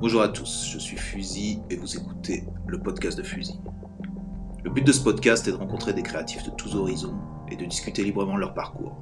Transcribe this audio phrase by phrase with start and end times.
[0.00, 3.60] Bonjour à tous, je suis Fusil et vous écoutez le podcast de Fusil.
[4.64, 7.14] Le but de ce podcast est de rencontrer des créatifs de tous horizons
[7.48, 8.96] et de discuter librement de leur parcours,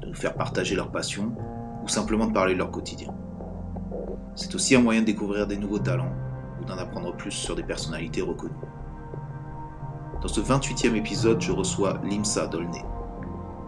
[0.00, 1.36] de nous faire partager leur passion
[1.84, 3.14] ou simplement de parler de leur quotidien.
[4.34, 6.12] C'est aussi un moyen de découvrir des nouveaux talents
[6.60, 8.54] ou d'en apprendre plus sur des personnalités reconnues.
[10.22, 12.82] Dans ce 28e épisode, je reçois Limsa Dolné,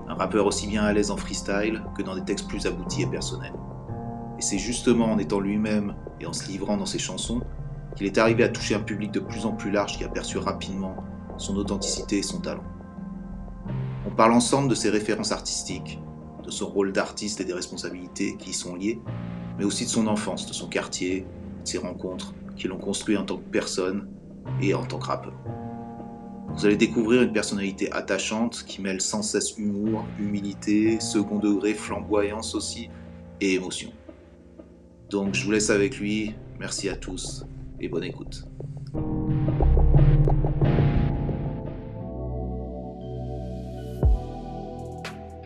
[0.09, 3.07] un rappeur aussi bien à l'aise en freestyle que dans des textes plus aboutis et
[3.07, 3.53] personnels.
[4.39, 7.41] Et c'est justement en étant lui-même et en se livrant dans ses chansons
[7.95, 10.97] qu'il est arrivé à toucher un public de plus en plus large qui aperçut rapidement
[11.39, 12.65] son authenticité et son talent.
[14.07, 15.99] On parle ensemble de ses références artistiques,
[16.45, 19.01] de son rôle d'artiste et des responsabilités qui y sont liées,
[19.59, 21.27] mais aussi de son enfance, de son quartier,
[21.63, 24.09] de ses rencontres qui l'ont construit en tant que personne
[24.61, 25.35] et en tant que rappeur.
[26.55, 32.55] Vous allez découvrir une personnalité attachante qui mêle sans cesse humour, humilité, second degré, flamboyance
[32.55, 32.89] aussi
[33.41, 33.91] et émotion.
[35.11, 36.35] Donc je vous laisse avec lui.
[36.59, 37.45] Merci à tous
[37.81, 38.45] et bonne écoute.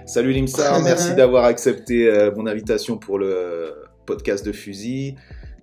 [0.07, 3.75] Salut Limsa, merci d'avoir accepté euh, mon invitation pour le
[4.07, 5.15] podcast de Fusil.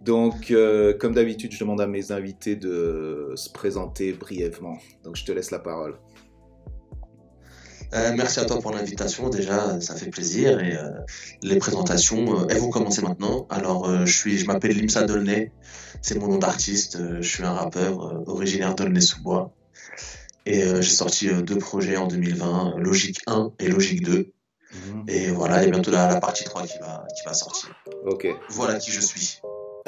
[0.07, 4.77] Donc, euh, comme d'habitude, je demande à mes invités de se présenter brièvement.
[5.03, 5.95] Donc, je te laisse la parole.
[7.93, 9.29] Euh, merci à toi pour l'invitation.
[9.29, 10.59] Déjà, ça fait plaisir.
[10.59, 10.89] Et euh,
[11.41, 13.47] les présentations, elles vont commencer maintenant.
[13.49, 15.51] Alors, je suis, je m'appelle Limsa Dolnay.
[16.01, 16.97] C'est mon nom d'artiste.
[17.21, 19.51] je suis un rappeur originaire d'Aulnay-sous-Bois.
[20.45, 24.31] Et j'ai sorti deux projets en 2020, Logique 1 et Logique 2.
[24.73, 25.05] Mhm.
[25.07, 27.69] Et voilà, il y a bientôt la, la, partie 3 qui va, qui va sortir.
[28.05, 28.27] Ok.
[28.49, 29.39] Voilà qui je suis.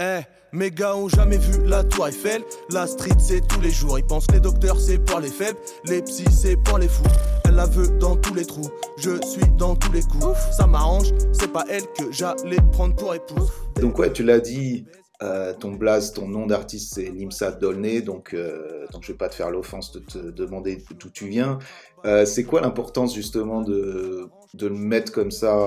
[0.02, 0.22] Eh,
[0.54, 2.42] mes gars ont jamais vu la tour Eiffel.
[2.72, 4.00] La street c'est tous les jours.
[4.00, 7.04] Ils pensent que les docteurs c'est pour les faibles, les psys c'est pour les fous.
[7.50, 8.70] Elle la veut dans tous les trous.
[8.98, 10.38] Je suis dans tous les coups.
[10.56, 13.50] Ça m'arrange, c'est pas elle que j'allais prendre pour épouse.
[13.82, 14.86] Donc ouais, tu l'as dit.
[15.24, 19.30] Euh, ton blaze, ton nom d'artiste, c'est Limsa Dolné, donc, euh, donc je vais pas
[19.30, 21.58] te faire l'offense de te demander d'où tu viens.
[22.06, 25.58] Euh, c'est quoi l'importance justement de, de le mettre comme ça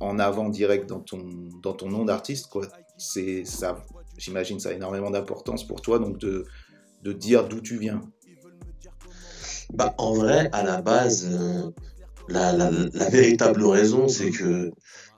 [0.00, 1.18] en avant direct dans ton,
[1.62, 2.66] dans ton nom d'artiste quoi?
[2.96, 3.84] C'est ça,
[4.16, 6.46] j'imagine, ça a énormément d'importance pour toi, donc de,
[7.02, 8.00] de dire d'où tu viens.
[9.72, 11.70] Bah, en vrai, à la base, euh,
[12.28, 14.70] la, la, la, véritable raison, c'est que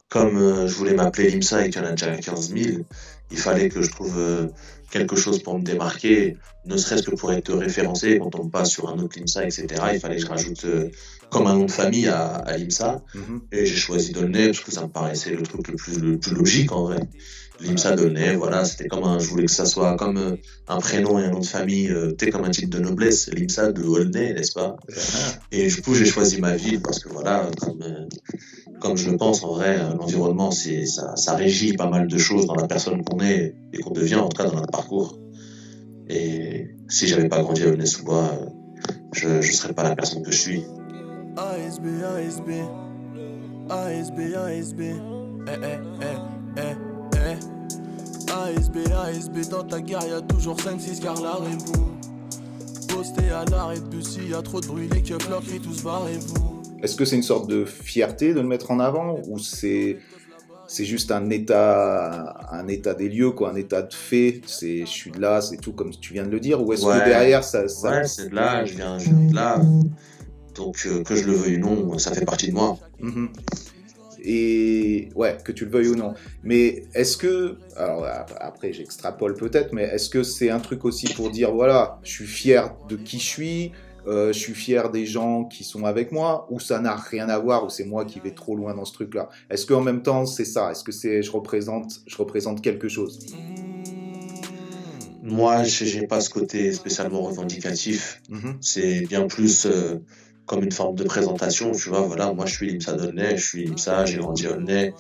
[0.09, 2.83] comme euh, je voulais m'appeler Limsa et qu'il y en a déjà 15 000,
[3.31, 4.47] il fallait que je trouve euh,
[4.91, 8.89] quelque chose pour me démarquer, ne serait-ce que pour être référencé quand on passe sur
[8.89, 9.67] un autre Limsa, etc.
[9.93, 10.67] Il fallait que je rajoute
[11.31, 13.03] comme un nom de famille à, à Limsa.
[13.15, 13.41] Mm-hmm.
[13.51, 16.33] Et j'ai choisi Dolné parce que ça me paraissait le truc le plus, le plus
[16.33, 17.01] logique en vrai.
[17.61, 20.37] Limsa Dolné, voilà, c'était comme un, je voulais que ça soit comme euh,
[20.69, 23.71] un prénom et un nom de famille, euh, tu comme un titre de noblesse, Limsa
[23.73, 24.77] de Aulnay, n'est-ce pas?
[25.53, 28.07] Et du coup, j'ai choisi ma ville parce que voilà, comme, euh,
[28.81, 32.47] comme je le pense, en vrai, l'environnement, c'est, ça, ça régit pas mal de choses
[32.47, 35.19] dans la personne qu'on est et qu'on devient, en tout cas dans notre parcours.
[36.09, 38.31] Et si j'avais pas grandi à Aulnay-sous-Bois,
[39.13, 40.65] je, ne serais pas la personne que je suis.
[41.37, 42.51] ASB, ASB,
[43.71, 46.94] ASB, ASB, eh, eh, eh, eh.
[48.35, 51.87] ASB, ASB, dans ta gare, y'a toujours 5-6 car vous
[52.89, 55.83] Posté à l'arrêt de bus, y a trop de bruit, les keufs leur crient tous
[55.83, 56.63] barrez-vous.
[56.83, 59.99] Est-ce que c'est une sorte de fierté de le mettre en avant ou c'est
[60.67, 64.91] c'est juste un état un état des lieux quoi un état de fait c'est je
[64.91, 67.45] suis de là c'est tout comme tu viens de le dire ou est-ce que derrière
[67.45, 67.91] ça, ça...
[67.91, 69.61] ouais c'est de là je viens, je viens de là
[70.55, 73.29] donc euh, que je le veuille ou non ça fait partie de moi mm-hmm.
[74.25, 76.15] Et ouais, que tu le veuilles ou non.
[76.43, 78.07] Mais est-ce que, alors
[78.41, 82.27] après j'extrapole peut-être, mais est-ce que c'est un truc aussi pour dire voilà, je suis
[82.27, 83.73] fier de qui je suis,
[84.07, 87.39] euh, je suis fier des gens qui sont avec moi, ou ça n'a rien à
[87.39, 89.29] voir, ou c'est moi qui vais trop loin dans ce truc-là?
[89.51, 90.71] Est-ce qu'en même temps c'est ça?
[90.71, 93.19] Est-ce que c'est je représente, je représente quelque chose?
[95.23, 98.21] Moi, je n'ai pas ce côté spécialement revendicatif.
[98.31, 98.57] Mm-hmm.
[98.61, 99.65] C'est bien plus.
[99.65, 99.99] Euh,
[100.47, 104.05] comme une forme de présentation, tu vois, voilà, moi je suis Limsa je suis Limsa,
[104.05, 104.95] j'ai grandi à Aulnay,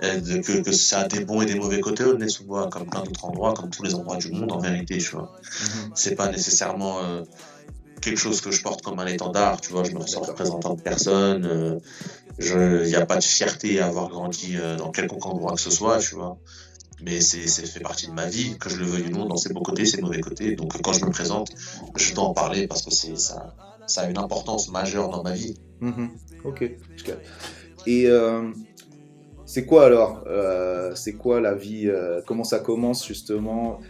[0.00, 3.02] que, que ça a des bons et des mauvais côtés Aulnay sous bois, comme plein
[3.02, 5.32] d'autres endroits, comme tous les endroits du monde en vérité, tu vois.
[5.42, 5.90] Mhm.
[5.94, 7.22] C'est pas nécessairement euh,
[8.00, 10.82] quelque chose que je porte comme un étendard, tu vois, je me ressens représentant de
[10.82, 11.80] personne,
[12.38, 15.60] il euh, n'y a pas de fierté à avoir grandi euh, dans quelconque endroit que
[15.60, 16.38] ce soit, tu vois.
[17.02, 19.52] Mais c'est fait partie de ma vie, que je le veuille ou non, dans ses
[19.52, 20.54] bons côtés, ses mauvais côtés.
[20.54, 21.50] Donc quand je me présente,
[21.96, 23.54] je dois en parler parce que c'est ça
[23.86, 25.54] ça a une importance majeure dans ma vie.
[25.80, 26.10] Mhm.
[26.44, 26.70] Ok.
[27.86, 28.50] Et euh,
[29.46, 33.80] c'est quoi alors euh, C'est quoi la vie euh, Comment ça commence justement?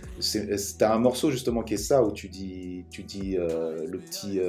[0.79, 4.41] T'as un morceau justement qui est ça où tu dis, tu dis le petit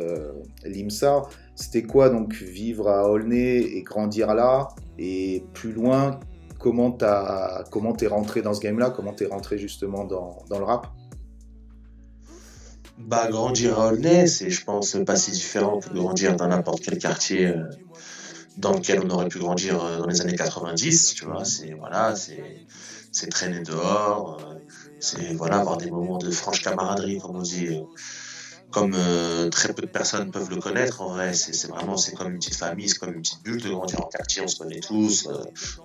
[0.63, 1.23] Limsa.
[1.55, 6.19] C'était quoi donc vivre à Aulnay et grandir là et plus loin?
[6.59, 8.89] Comment t'es rentré dans ce game-là?
[8.89, 10.87] Comment t'es rentré justement dans le rap?
[12.97, 16.97] Bah, grandir à Aulnay, c'est, je pense, pas si différent que grandir dans n'importe quel
[16.97, 17.63] quartier euh,
[18.57, 21.13] dans lequel on aurait pu grandir euh, dans les années 90.
[21.13, 22.65] Tu vois, c'est voilà, c'est
[23.11, 24.55] c'est traîner dehors, euh,
[24.99, 27.67] c'est voilà avoir des moments de franche camaraderie, comme on dit
[28.71, 28.95] comme
[29.51, 32.55] très peu de personnes peuvent le connaître, en vrai, c'est vraiment c'est comme une petite
[32.55, 35.29] famille, c'est comme une petite bulle de grandir en quartier, on se connaît tous,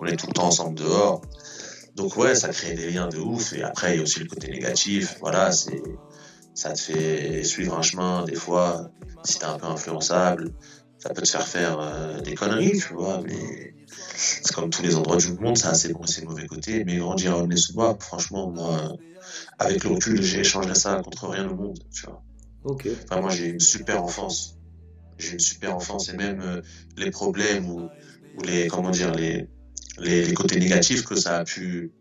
[0.00, 1.22] on est tout le temps ensemble dehors.
[1.94, 3.52] Donc ouais, ça crée des liens de ouf.
[3.52, 5.16] Et après, il y a aussi le côté négatif.
[5.20, 5.82] Voilà, c'est
[6.60, 8.90] ça te fait suivre un chemin des fois.
[9.24, 10.52] Si t'es un peu influençable,
[10.98, 13.22] ça peut te faire faire euh, des conneries, tu vois.
[13.26, 16.46] Mais c'est comme tous les endroits du monde, ça a ses bons et ses mauvais
[16.46, 16.84] côtés.
[16.84, 18.94] Mais grandir à Aulnay-sous-Bois, franchement, moi,
[19.58, 22.22] avec le recul, j'ai échangé ça contre rien au monde, tu vois.
[22.64, 22.88] Ok.
[23.04, 24.58] Enfin, moi, j'ai une super enfance.
[25.16, 26.60] J'ai une super enfance et même euh,
[26.98, 27.88] les problèmes ou,
[28.36, 29.48] ou, les, comment dire, les,
[29.98, 31.92] les, les, côtés négatifs que ça a pu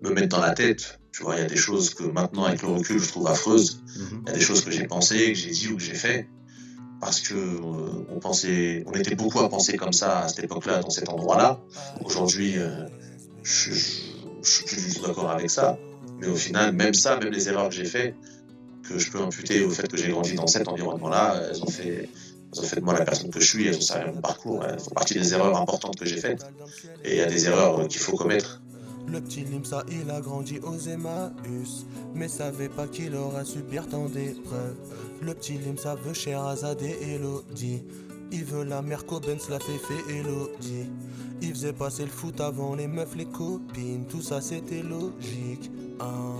[0.00, 0.98] me mettre dans la tête.
[1.18, 3.82] Tu vois, il y a des choses que maintenant, avec le recul, je trouve affreuses.
[3.96, 4.22] Mhm.
[4.22, 6.28] Il y a des choses que j'ai pensées, que j'ai dit ou que j'ai fait.
[7.00, 10.78] Parce que euh, on pensait, on était beaucoup à penser comme ça à cette époque-là,
[10.78, 11.58] dans cet endroit-là.
[12.04, 12.86] Aujourd'hui, euh,
[13.42, 15.76] je, je, suis plus du tout d'accord avec ça.
[16.20, 18.14] Mais au final, même ça, même les erreurs que j'ai faites,
[18.88, 22.08] que je peux imputer au fait que j'ai grandi dans cet environnement-là, elles ont fait,
[22.52, 24.64] elles ont fait de moi la personne que je suis, elles ont servi mon parcours,
[24.64, 26.46] elles font partie des erreurs importantes que j'ai faites.
[27.04, 28.62] Et il y a des erreurs qu'il faut commettre.
[29.10, 34.06] Le petit Limsa, il a grandi aux Emmaüs, mais savait pas qu'il aura subir tant
[34.06, 34.76] d'épreuves.
[35.22, 37.82] Le petit Limsa veut Sherazade et Elodie.
[38.30, 40.90] Il veut la mère Cobens, la Féfé Elodie.
[41.40, 44.04] Il faisait passer le foot avant les meufs, les copines.
[44.08, 45.70] Tout ça c'était logique.
[46.00, 46.34] Ah.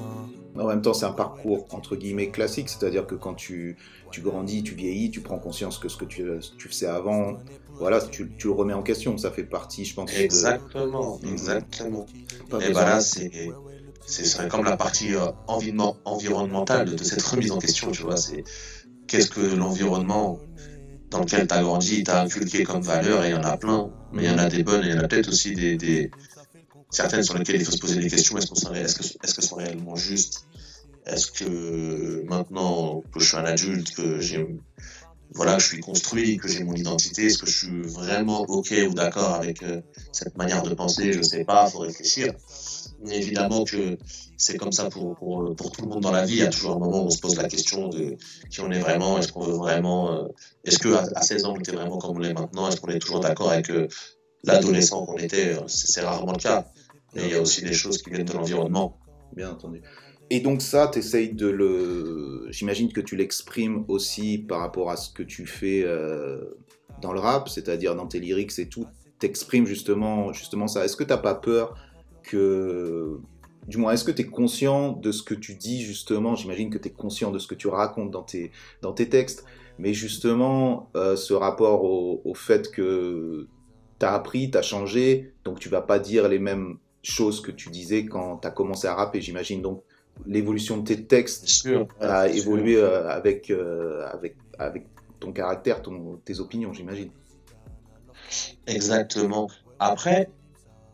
[0.57, 3.77] En même temps, c'est un parcours entre guillemets classique, c'est-à-dire que quand tu,
[4.11, 6.25] tu grandis, tu vieillis, tu prends conscience que ce que tu,
[6.57, 7.39] tu faisais avant,
[7.75, 9.17] voilà, tu, tu, le remets en question.
[9.19, 10.13] Ça fait partie, je pense.
[10.17, 11.29] Exactement, de...
[11.29, 12.07] exactement.
[12.51, 13.31] Pas Et voilà, c'est
[14.07, 18.17] c'est comme la partie euh, environnementale de cette remise en question, tu vois.
[18.17, 18.43] C'est
[19.07, 20.41] qu'est-ce que l'environnement
[21.11, 23.91] dans lequel tu as grandi t'a inculqué comme valeur, et il y en a plein,
[24.13, 25.77] mais il y en a des bonnes, et il y en a peut-être aussi des,
[25.77, 26.11] des,
[26.91, 28.37] certaines sur lesquelles il faut se poser des questions.
[28.39, 30.47] Est-ce qu'elles est -ce est -ce sont réellement justes
[31.07, 34.47] Est-ce que maintenant que je suis un adulte, que j'ai
[35.35, 38.75] voilà, que je suis construit, que j'ai mon identité, est-ce que je suis vraiment ok
[38.91, 39.83] ou d'accord avec euh,
[40.13, 41.13] cette manière de penser?
[41.13, 42.33] Je sais pas, faut réfléchir.
[43.05, 43.99] Mais évidemment que
[44.37, 46.35] c'est comme ça pour, pour, tout le monde dans la vie.
[46.35, 48.17] Il y a toujours un moment où on se pose la question de
[48.51, 50.29] qui on est vraiment, est-ce qu'on veut vraiment, euh,
[50.65, 52.99] est-ce que à, 16 ans on était vraiment comme on est maintenant, est-ce qu'on est
[52.99, 53.87] toujours d'accord avec euh,
[54.45, 56.67] l'adolescent qu'on était C'est rarement le cas.
[57.17, 58.99] Et il y a aussi des choses qui viennent de l'environnement.
[59.35, 59.83] Bien entendu.
[60.31, 62.47] Et donc ça, tu essayes de le...
[62.51, 66.39] J'imagine que tu l'exprimes aussi par rapport à ce que tu fais euh,
[67.01, 68.87] dans le rap, c'est-à-dire dans tes lyrics et tout.
[69.19, 70.85] T'exprimes justement, justement ça.
[70.85, 71.77] Est-ce que t'as pas peur
[72.23, 73.19] que...
[73.67, 76.35] Du moins, est-ce que tu es conscient de ce que tu dis justement?
[76.35, 78.51] J'imagine que tu es conscient de ce que tu racontes dans tes,
[78.83, 79.45] dans tes textes.
[79.79, 83.47] Mais justement, euh, ce rapport au, au fait que
[83.99, 87.51] tu as appris, tu as changé, donc tu vas pas dire les mêmes choses que
[87.51, 89.63] tu disais quand tu as commencé à rapper, j'imagine.
[89.63, 89.83] Donc
[90.27, 94.87] l'évolution de tes textes sûr, a ouais, évolué euh, avec, euh, avec, avec
[95.21, 97.11] ton caractère, ton, tes opinions, j'imagine.
[98.67, 99.49] Exactement.
[99.79, 100.31] Après,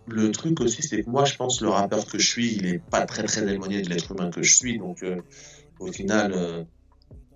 [0.07, 2.79] le truc aussi, c'est que moi, je pense le rappeur que je suis, il est
[2.79, 4.79] pas très très éloigné de l'être humain que je suis.
[4.79, 5.21] Donc, euh,
[5.81, 6.67] au final,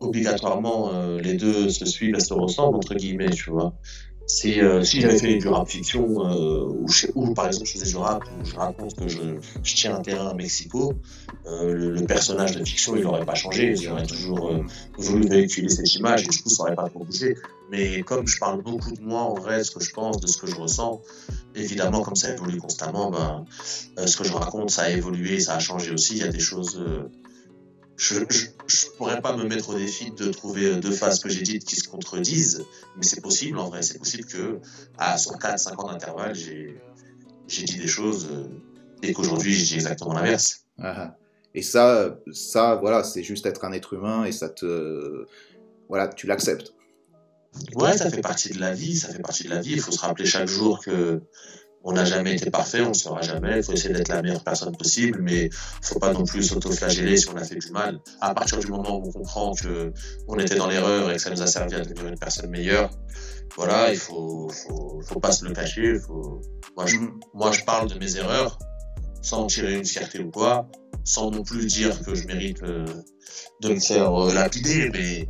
[0.00, 3.74] obligatoirement, les deux se suivent et se ressemblent, entre guillemets, tu vois.
[4.28, 7.90] Si, euh, si j'avais fait du rap fiction, euh, ou, ou, par exemple je faisais
[7.90, 9.20] du rap, où je raconte que je,
[9.62, 10.92] je tiens un terrain à Mexico,
[11.46, 14.60] euh, le, le, personnage de fiction il n'aurait pas changé, j'aurais toujours euh,
[14.98, 17.36] voulu véhiculer cette image et du coup ça n'aurait pas trop bougé.
[17.70, 20.36] Mais comme je parle beaucoup de moi en vrai, ce que je pense, de ce
[20.36, 21.00] que je ressens,
[21.54, 23.46] évidemment comme ça évolue constamment, ben,
[23.98, 26.28] euh, ce que je raconte ça a évolué, ça a changé aussi, il y a
[26.28, 27.08] des choses euh,
[27.98, 31.42] je, je, je, pourrais pas me mettre au défi de trouver deux phases que j'ai
[31.42, 32.64] dites qui se contredisent,
[32.96, 33.82] mais c'est possible en vrai.
[33.82, 34.60] C'est possible que
[34.96, 36.80] à sur 4-5 ans d'intervalle, j'ai
[37.48, 38.44] dit des choses euh,
[39.02, 40.64] et qu'aujourd'hui j'ai dit exactement l'inverse.
[40.78, 41.16] Ah,
[41.54, 45.26] et ça, ça, voilà, c'est juste être un être humain et ça te,
[45.88, 46.74] voilà, tu l'acceptes.
[47.74, 49.72] Ouais, ça fait partie de la vie, ça fait partie de la vie.
[49.72, 51.20] Il faut se rappeler chaque jour que
[51.88, 53.56] on n'a jamais été parfait, on ne sera jamais.
[53.56, 56.42] Il faut essayer d'être la meilleure personne possible, mais il ne faut pas non plus
[56.42, 57.98] s'autoflageller si on a fait du mal.
[58.20, 59.94] À partir du moment où on comprend que
[60.26, 62.90] on était dans l'erreur et que ça nous a servi à devenir une personne meilleure,
[63.56, 65.94] voilà, il faut, faut, faut pas se le cacher.
[66.76, 66.96] Moi, je,
[67.32, 68.58] moi, je parle de mes erreurs
[69.22, 70.68] sans tirer une fierté ou quoi,
[71.04, 72.84] sans non plus dire que je mérite euh,
[73.62, 75.26] de me faire euh, lapider, mais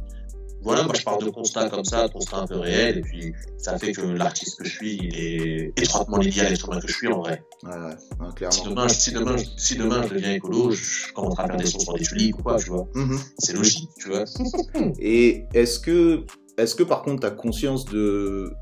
[0.69, 3.33] voilà, moi je parle de constats comme ça, de constats un peu réels, et puis
[3.57, 6.89] ça fait que l'artiste que je suis, il est étroitement lié à l'être humain que
[6.89, 7.43] je suis en vrai.
[7.63, 8.53] Ouais, ouais, clairement.
[8.53, 11.79] Si demain, si, demain, si demain je deviens écolo, je commencerai à faire des sons
[11.79, 12.87] sur des tulipes ou quoi, tu vois.
[12.95, 13.19] Mhm.
[13.39, 14.25] C'est logique, tu vois.
[14.99, 16.25] Et est-ce que,
[16.59, 18.53] est-ce que par contre, tu as conscience de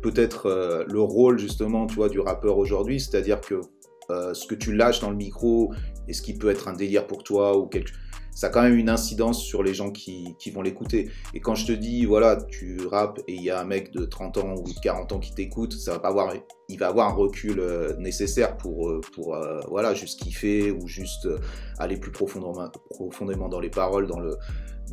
[0.00, 3.60] peut-être euh, le rôle justement, tu vois, du rappeur aujourd'hui, c'est-à-dire que
[4.10, 5.72] euh, ce que tu lâches dans le micro,
[6.06, 7.90] est-ce qui peut être un délire pour toi ou quelque
[8.38, 11.10] ça a quand même une incidence sur les gens qui, qui vont l'écouter.
[11.34, 14.04] Et quand je te dis, voilà, tu rappes et il y a un mec de
[14.04, 16.32] 30 ans ou de 40 ans qui t'écoute, ça va pas avoir,
[16.68, 20.86] il va avoir un recul euh, nécessaire pour, euh, pour euh, voilà, juste kiffer ou
[20.86, 21.40] juste euh,
[21.80, 24.36] aller plus profondément, profondément dans les paroles, dans le,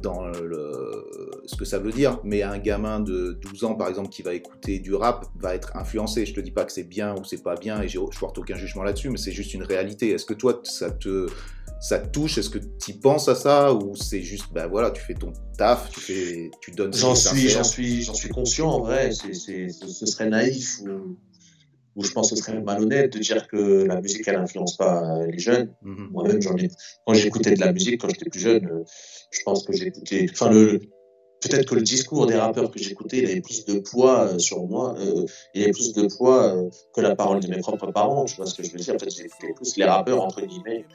[0.01, 2.19] dans le, ce que ça veut dire.
[2.23, 5.75] Mais un gamin de 12 ans, par exemple, qui va écouter du rap, va être
[5.75, 6.25] influencé.
[6.25, 8.55] Je te dis pas que c'est bien ou c'est pas bien et je porte aucun
[8.55, 10.11] jugement là-dessus, mais c'est juste une réalité.
[10.11, 11.27] Est-ce que toi, ça te,
[11.79, 12.37] ça te touche?
[12.37, 13.73] Est-ce que tu penses à ça?
[13.73, 16.93] Ou c'est juste, ben voilà, tu fais ton taf, tu fais, tu donnes.
[16.93, 19.11] J'en est suis, j'en suis, j'en suis conscient en vrai.
[19.11, 21.15] C'est, c'est, ce ce serait naïf ou,
[21.95, 25.25] ou je pense que ce serait malhonnête de dire que la musique elle influence pas
[25.25, 25.73] les jeunes.
[25.81, 26.09] Mhm.
[26.11, 26.69] Moi-même, j'en ai.
[27.05, 28.83] Quand j'écoutais de la musique quand j'étais plus jeune, euh,
[29.31, 30.27] je pense que j'écoutais.
[30.31, 30.81] Enfin, le.
[31.49, 34.63] Peut-être que le discours des rappeurs que j'écoutais, il avait plus de poids euh, sur
[34.63, 38.25] moi, euh, il avait plus de poids euh, que la parole de mes propres parents.
[38.25, 40.85] Tu vois ce que je veux dire En fait, j'écoutais plus les rappeurs entre guillemets,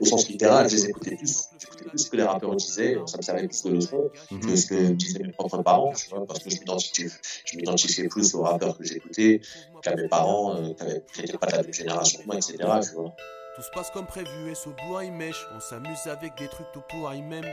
[0.00, 1.48] au sens littéral, je les écoutais plus.
[1.58, 4.40] J'écoutais plus ce que les rappeurs disaient, ça me servait plus de leçon Mhm.
[4.40, 7.08] que ce que disaient mes propres parents, tu vois, parce que je m'identifiais,
[7.44, 9.40] je plus aux rappeurs que j'écoutais
[9.82, 10.72] qu'à mes parents, euh,
[11.12, 12.56] qui n'étaient pas de la même génération que moi, etc.
[12.56, 13.14] Tu vois.
[13.56, 15.46] Tout se passe comme prévu et ce bois il mèche.
[15.56, 16.82] On s'amuse avec des trucs tout
[17.28, 17.44] même.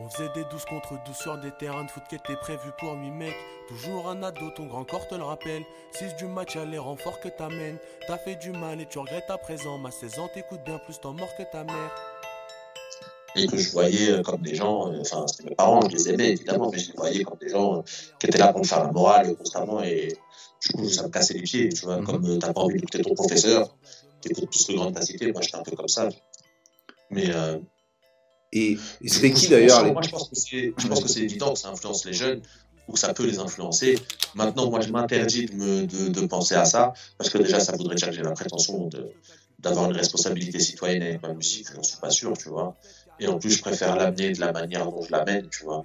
[0.00, 2.92] On faisait des 12 contre 12 sur des terrains de foot qui étaient prévus pour
[2.94, 3.36] 8 mecs.
[3.68, 5.62] Toujours un ado, ton grand corps te le rappelle.
[5.92, 7.78] 6 du match, y'a les renforts que t'amènes.
[8.08, 9.78] T'as fait du mal et tu regrettes à présent.
[9.78, 11.94] Ma 16 ans t'écoutes bien plus ton mort que ta mère.
[13.36, 16.08] et que je voyais euh, comme des gens, euh, enfin, c'était mes parents, je les
[16.10, 17.82] aimais évidemment, mais je les voyais comme des gens euh,
[18.20, 20.16] qui étaient là pour me faire la morale constamment et
[20.62, 22.04] du coup, ça me cassait les pieds, tu vois, Mhm.
[22.06, 23.76] comme euh, t'as pas envie d'écouter ton professeur,
[24.20, 26.08] t'écoutes plus le grand de ta cité, moi j'étais un peu comme ça.
[27.10, 27.26] Mais
[28.54, 30.28] Et, et c'était qui d'ailleurs moi, les- moi, je pense
[31.02, 32.40] que c'est, évident que ça influence les jeunes
[32.88, 33.98] ou que ça peut les influencer.
[34.34, 37.72] Maintenant, moi, je m'interdis de, me, de, de penser à ça parce que déjà, ça
[37.76, 38.88] voudrait dire que j'ai la prétention
[39.58, 41.66] d'avoir une responsabilité citoyenne avec ma musique.
[41.70, 42.74] Je n'en suis pas sûr, tu vois.
[43.18, 45.84] Et en plus, je préfère l'amener de la manière dont je l'amène, tu vois.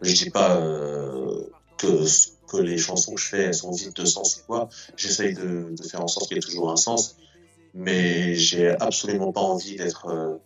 [0.00, 1.42] Je dis pas euh,
[1.76, 2.04] que,
[2.50, 4.68] que les chansons que je fais elles sont vides de sens ou quoi.
[4.96, 7.16] J'essaye de, de faire en sorte qu'il y ait toujours un sens.
[7.74, 10.36] Mais j'ai absolument pas envie d'être euh,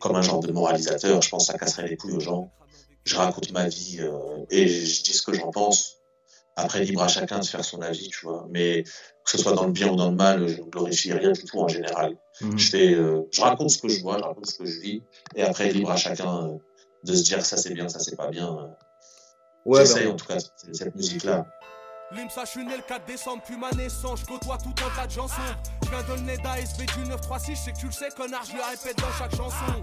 [0.00, 1.22] comme un genre de moralisateur.
[1.22, 2.50] Je pense que ça casserait les couilles aux gens.
[3.04, 5.96] Je raconte ma vie euh, et je dis ce que j'en pense.
[6.56, 8.46] Après, libre à chacun de faire son avis, tu vois.
[8.50, 11.32] Mais que ce soit dans le bien ou dans le mal, je ne glorifie rien
[11.32, 12.16] du tout en général.
[12.40, 12.58] Mhm.
[12.58, 15.02] Je fais, euh, je raconte ce que je vois, je raconte ce que je vis,
[15.34, 16.58] et après libre à chacun euh,
[17.04, 18.76] de se dire ça c'est bien, ça c'est pas bien.
[19.64, 20.38] Ouais, J'essaye ben, en tout cas
[20.72, 21.46] cette musique-là.
[22.12, 25.06] L'IMSA, je suis né le 4 décembre, puis ma naissance, je côtoie tout un tas
[25.06, 25.34] de chansons.
[25.84, 28.44] Je viens de le nez d'ASB du 936, je sais que tu le sais, connard,
[28.44, 29.82] je le répète dans chaque chanson.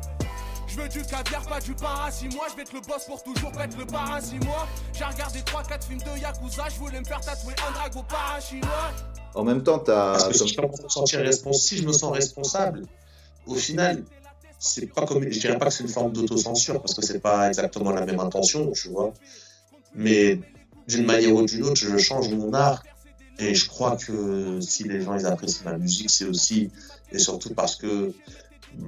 [0.67, 3.63] Je veux du caviar, pas du paracimois, je vais être le boss pour toujours, pas
[3.63, 4.67] être le paracimois.
[4.93, 8.91] J'ai regardé 3-4 films de Yakuza, je voulais me faire tatouer un dragon parachinois.
[9.33, 10.11] en même temps, t'as.
[10.13, 12.83] Parce que comme- si je, me sentir si je me sens responsable,
[13.45, 14.03] au final,
[14.59, 17.47] c'est pas comme, je dirais pas que c'est une forme d'autocensure parce que c'est pas
[17.47, 19.13] exactement la même intention, tu vois.
[19.93, 20.39] Mais
[20.87, 22.83] d'une manière ou d'une autre, je change mon art.
[23.39, 26.71] Et je crois que si les gens ils apprécient ma musique, c'est aussi
[27.11, 28.13] et surtout parce que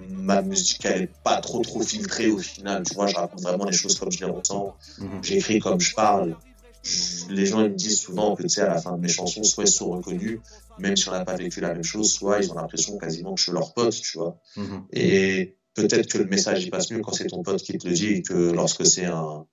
[0.09, 2.83] ma musique elle est pas trop trop filtrée au final.
[2.83, 4.75] Tu vois, je raconte vraiment les choses comme je les ressens.
[4.99, 5.23] Mhm.
[5.23, 6.35] J'écris comme je parle.
[6.83, 9.07] Je- les gens ils me disent souvent que tu sais à la fin de mes
[9.07, 10.39] chansons, soit ils sont reconnus,
[10.79, 13.39] même si on n'a pas vécu la même chose, soit ils ont l'impression quasiment que
[13.39, 14.37] je suis leur pote, tu vois.
[14.55, 14.85] Mhm.
[14.93, 17.93] Et peut-être que le message il passe mieux quand c'est ton pote qui te le
[17.93, 19.45] dit que lorsque c'est un,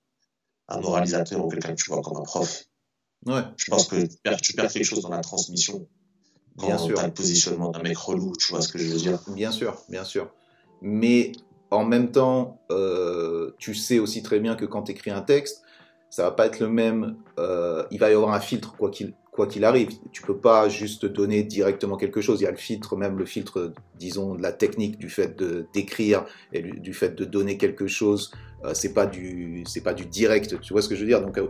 [0.69, 2.65] un moralisateur ou quelqu'un que tu vois comme un prof.
[3.25, 3.41] Ouais.
[3.57, 5.87] Je pense que tu perds, tu perds quelque chose dans la transmission
[6.57, 6.95] Bien quand sûr.
[6.95, 9.19] tu as le positionnement d'un mec relou, tu vois ce que je veux dire.
[9.27, 10.31] Bien sûr, bien sûr.
[10.81, 11.31] Mais
[11.71, 15.63] en même temps, euh, tu sais aussi très bien que quand tu écris un texte,
[16.09, 17.17] ça va pas être le même.
[17.39, 19.89] euh, il va y avoir un filtre quoi qu'il quoi qu'il arrive.
[20.11, 22.41] Tu peux pas juste donner directement quelque chose.
[22.41, 25.67] Il y a le filtre, même le filtre, disons, de la technique, du fait de
[25.73, 28.31] d'écrire et du, du fait de donner quelque chose.
[28.63, 30.59] Euh, c'est pas du c'est pas du direct.
[30.61, 31.21] Tu vois ce que je veux dire?
[31.21, 31.41] Donc à,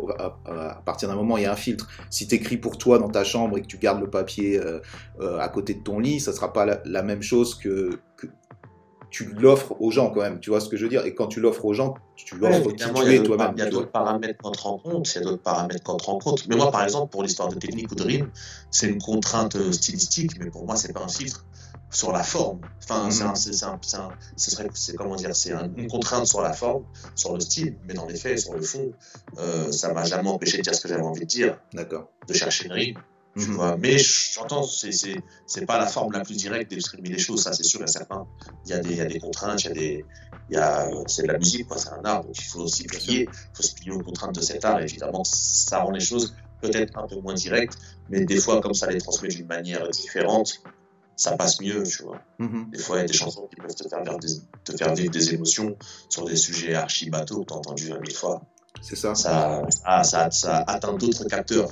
[0.46, 1.88] à- à partir d'un moment, il y a un filtre.
[2.10, 4.80] Si tu écris pour toi dans ta chambre et que tu gardes le papier euh,
[5.22, 8.28] euh, à côté de ton lit, ça sera pas la, la même chose que, que
[9.10, 10.42] tu l'offres aux gens quand même.
[10.42, 11.06] Tu vois ce que je veux dire?
[11.06, 13.54] Et quand tu l'offres aux gens, tu l'offres qui Évidemment, tu es toi-même.
[13.56, 15.96] il y a d'autres paramètres qu'on te rend compte, il y a d'autres paramètres qu'on
[15.96, 16.46] te rend compte.
[16.50, 18.30] Mais moi, par exemple, pour l'histoire de technique ou de rime,
[18.70, 21.46] c'est une contrainte euh, stylistique, mais pour moi, c'est pas un filtre.
[21.90, 22.60] Sur la forme.
[22.84, 25.88] Enfin, c'est un- c'est- un- c'est un- ce serait, c'est comment dire, c'est un- une
[25.88, 26.84] contrainte sur la forme,
[27.16, 28.92] sur le style, mais dans les faits, sur le fond,
[29.38, 32.10] euh, ça m'a jamais empêché de dire ce que j'avais envie de dire, D'accord.
[32.28, 32.98] de chercher une rime,
[33.38, 33.56] tu Mhm.
[33.56, 33.78] vois.
[33.78, 35.16] Mais j'entends, c'est, c'est,
[35.46, 38.28] c'est pas la forme la plus directe d'exprimer les choses, ça c'est sûr et certain.
[38.66, 40.06] Il y a des, il y a des contraintes, il y a des,
[40.50, 42.84] il y a, c'est de la musique, quoi, c'est un art, donc il faut aussi
[42.84, 44.80] plier, il faut se plier aux contraintes de cet art.
[44.82, 47.78] Évidemment, ça rend les choses peut-être un peu moins directes,
[48.10, 50.62] mais des fois, comme ça les transmet d'une manière différente,
[51.18, 52.22] ça passe mieux, tu vois.
[52.38, 52.70] Mhm.
[52.72, 54.28] Des fois, il y a des chansons qui peuvent te faire, vivre des,
[54.64, 55.76] te faire vivre des émotions
[56.10, 58.44] sur des sujets archi bateaux que t'as entendu un mille fois.
[58.82, 59.16] C'est ça.
[59.16, 61.70] Ça, ça, ça, ça atteint d'autres capteurs.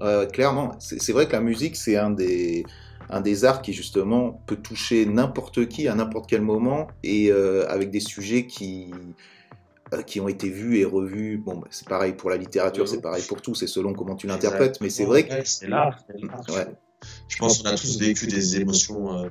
[0.00, 2.64] Euh, clairement, c'est vrai que la musique, c'est un des,
[3.10, 7.68] un des arts qui, justement, peut toucher n'importe qui à n'importe quel moment et euh,
[7.68, 8.90] avec des sujets qui,
[9.92, 11.36] euh, qui ont été vus et revus.
[11.36, 14.26] Bon, bah, c'est pareil pour la littérature, c'est pareil pour tout, c'est selon comment tu
[14.26, 15.34] l'interprètes, mais c'est vrai que.
[15.34, 16.02] Ouais, c'est l'art.
[16.08, 16.44] c'est l'art.
[16.48, 16.66] Ouais.
[17.28, 19.28] Je pense qu'on a tous vécu des émotions euh,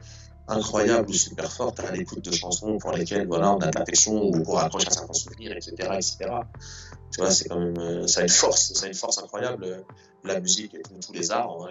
[0.48, 4.24] incroyables ou super fortes à l'écoute de chansons pour lesquelles voilà, on a de l'affection
[4.24, 5.74] ou pour accrocher à certains souvenirs, etc.
[5.94, 6.18] etc.
[7.12, 9.82] Tu vois, quand même, euh, ça a une force, ça une force incroyable, euh,
[10.24, 11.70] la musique et tous les arts.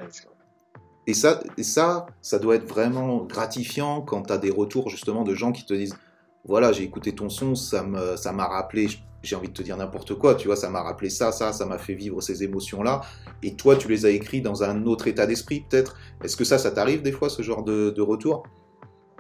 [1.07, 5.25] Et ça, et ça, ça doit être vraiment gratifiant quand tu as des retours justement
[5.25, 5.97] de gens qui te disent
[6.45, 8.89] voilà, j'ai écouté ton son, ça m'a rappelé,
[9.23, 11.67] j'ai envie de te dire n'importe quoi, tu vois, ça m'a rappelé ça, ça, ça
[11.67, 13.03] m'a fait vivre ces émotions-là.
[13.43, 15.97] Et toi, tu les as écrits dans un autre état d'esprit, peut-être?
[16.23, 18.45] Est-ce que ça, ça t'arrive des fois, ce genre de, de retour?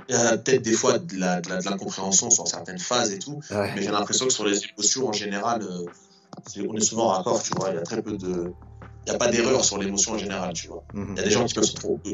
[0.09, 3.13] Il y a peut-être des fois de la, de la, de l'incompréhension sur certaines phases
[3.13, 3.73] et tout, Ouais.
[3.75, 5.85] mais j'ai l'impression que sur les émotions en général, euh,
[6.67, 7.71] on est souvent en raccord, tu vois.
[7.71, 8.53] Il y a très peu de.
[9.09, 10.85] Il n'y a pas d'erreur sur l'émotion en général, tu vois.
[10.93, 11.13] Mhm.
[11.13, 11.65] Il y a des gens qui peuvent,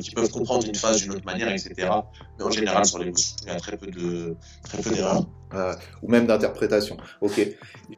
[0.00, 1.88] qui comprendre une phase d'une autre manière, etc.
[2.38, 5.26] Mais en général, sur l'émotion, il y a très peu de très peu d'erreurs.
[5.54, 6.96] Euh, ou même d'interprétation.
[7.20, 7.40] Ok.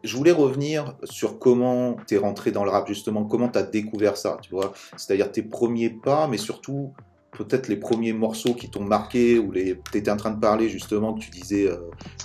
[0.02, 3.62] Je voulais revenir sur comment tu es rentré dans le rap, justement, comment tu as
[3.62, 4.74] découvert ça, tu vois?
[4.96, 6.92] C'est-à-dire tes premiers pas, mais surtout
[7.32, 9.78] peut-être les premiers morceaux qui t'ont marqué, ou les...
[9.90, 11.76] tu étais en train de parler justement, que tu disais euh,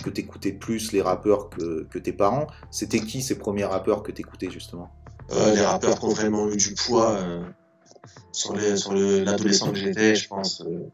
[0.04, 2.46] que tu écoutais plus les rappeurs que, que tes parents.
[2.70, 4.90] C'était qui ces premiers rappeurs que tu écoutais justement?
[5.30, 7.42] Euh, les rappeurs qui ont vraiment eu du poids euh,
[8.32, 10.90] sur les sur le- l'adolescent que j'étais, je pense, euh,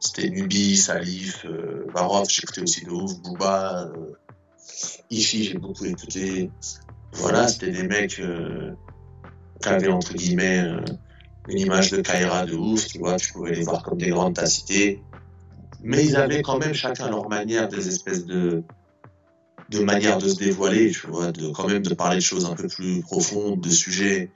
[0.00, 1.46] c'était Nubi, Salif,
[1.92, 3.90] Barof, j'écoutais aussi de ouf, Booba,
[5.10, 6.50] Ifi, j'ai beaucoup écouté.
[7.14, 10.62] Voilà, c'était des mecs qui avaient entre guillemets
[11.48, 14.34] une image de Kaira de ouf, tu vois, tu pouvais les voir comme des grandes
[14.34, 15.02] tacités.
[15.80, 18.62] Mais ils avaient quand même chacun leur manière, des espèces de
[19.68, 22.54] de manière de se dévoiler, tu vois, de quand même de parler de choses un
[22.54, 24.30] peu plus profondes, de sujets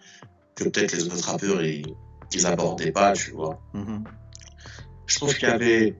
[0.54, 1.94] que peut-être les autres rappeurs ils,
[2.32, 3.60] ils abordaient pas, tu vois.
[3.72, 4.04] Mhm.
[5.06, 5.96] Je trouve qu'il y avait,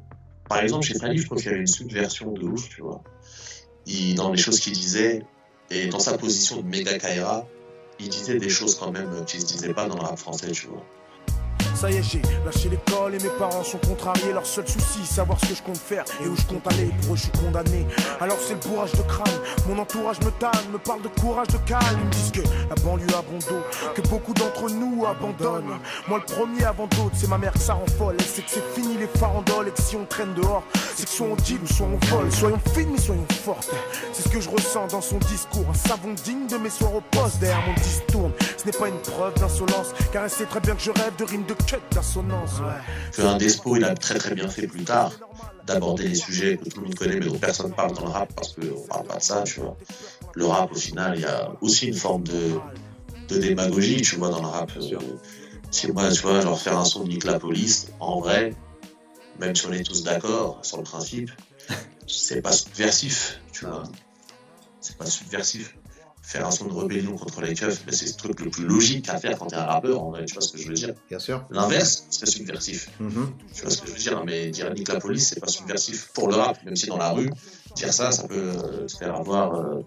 [0.48, 3.02] par exemple chez Salif, je trouve qu'il y avait une subversion de ouf, tu vois.
[3.86, 5.24] Il, dans les choses qu'il disait
[5.70, 7.46] et dans sa position de méga Kaira,
[7.98, 10.66] il disait des choses quand même qui se disaient pas dans le rap français, tu
[10.66, 10.84] vois.
[11.82, 14.32] Ça y est, j'ai lâché l'école et mes parents sont contrariés.
[14.32, 16.92] Leur seul souci, savoir ce que je compte faire et où je compte aller.
[17.02, 17.84] Pour eux, je suis condamné.
[18.20, 19.40] Alors c'est le bourrage de crâne.
[19.66, 21.82] Mon entourage me tanne, me parle de courage, de calme.
[21.90, 23.64] Ils me disent que la banlieue a bon dos,
[23.96, 25.76] que beaucoup d'entre nous abandonnent.
[26.06, 28.14] Moi, le premier avant d'autres, c'est ma mère que ça rend folle.
[28.16, 30.62] Elle sait que c'est fini les farandoles et que si on traîne dehors,
[30.94, 32.30] c'est que soit on deal ou soit on vole.
[32.30, 33.74] Soyons fines, mais soyons fortes.
[34.12, 35.66] C'est ce que je ressens dans son discours.
[35.68, 37.40] Un savon digne de mes soirs au poste.
[37.40, 38.30] Derrière mon disque tourne.
[38.56, 41.24] Ce n'est pas une preuve d'insolence, car elle sait très bien que je rêve de
[41.24, 41.71] rimes de d'assonance.
[43.12, 45.12] Que un Despo, il a très très bien fait plus tard
[45.66, 48.32] d'aborder les sujets que tout le monde connaît mais dont personne parle dans le rap
[48.34, 49.76] parce qu'on parle pas de ça, tu vois.
[50.34, 52.58] Le rap, au final, il y a aussi une forme de,
[53.28, 54.72] de démagogie, tu vois, dans le rap.
[54.76, 54.98] Euh,
[55.70, 58.54] Si moi, tu vois, genre faire un son Nick la police, en vrai,
[59.38, 61.30] même si on est tous d'accord sur le principe,
[62.06, 63.84] c'est pas subversif, tu vois.
[64.80, 65.76] C'est pas subversif.
[66.32, 69.06] Faire un son de rébellion contre les keufs, mais c'est le truc le plus logique
[69.10, 70.94] à faire quand t'es un rappeur, en vrai, tu vois ce que je veux dire?
[71.10, 71.44] Bien sûr.
[71.50, 72.88] L'inverse, c'est subversif.
[73.00, 73.34] Mhm.
[73.54, 74.24] Tu vois ce que je veux dire?
[74.24, 77.10] Mais dire nique la police, c'est pas subversif pour le rap, même si dans la
[77.10, 77.30] rue,
[77.76, 79.82] dire ça, ça peut euh, te faire avoir euh,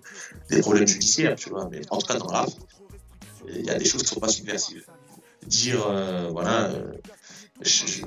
[0.52, 1.68] des problèmes judiciaires, tu vois.
[1.72, 2.50] Mais en tout cas, dans le rap,
[3.50, 4.86] il y a des choses qui sont pas subversives.
[5.48, 6.92] Dire, euh, voilà, euh,
[7.62, 8.02] je, je,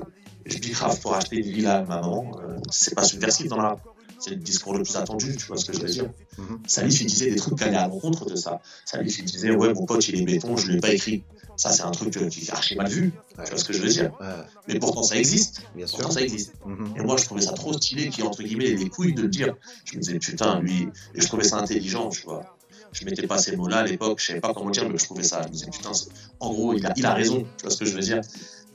[0.45, 2.39] je bicrave pour acheter une villa à maman,
[2.71, 3.81] c'est pas subversif dans le rap.
[4.19, 6.09] C'est le discours le plus attendu, tu vois ce que je veux dire.
[6.37, 6.59] Mhm.
[6.67, 8.61] Salif, il disait des trucs qui allaient à l'encontre de ça.
[8.85, 11.23] Salif, il disait, ouais, mon pote, il est béton, je l'ai pas écrit.
[11.55, 13.11] Ça, c'est un truc euh, qui est archi mal vu,
[13.43, 14.11] tu vois ce que je veux dire.
[14.19, 14.27] Ouais,
[14.67, 15.61] Mais pourtant, ça existe.
[15.75, 15.97] bien sûr.
[15.97, 16.53] Pourtant, ça existe.
[16.65, 16.93] Mhm.
[16.97, 19.55] Et moi, je trouvais ça trop stylé qu'il entre guillemets les couilles de le dire.
[19.85, 22.43] Je me disais, putain, lui, et je trouvais ça intelligent, tu vois.
[22.91, 25.23] Je mettais pas ces mots-là à l'époque, je savais pas comment dire, mais je trouvais
[25.23, 25.41] ça.
[25.43, 25.91] Je me disais, putain,
[26.39, 28.21] en gros, il a, il a raison, tu vois ce que je veux dire.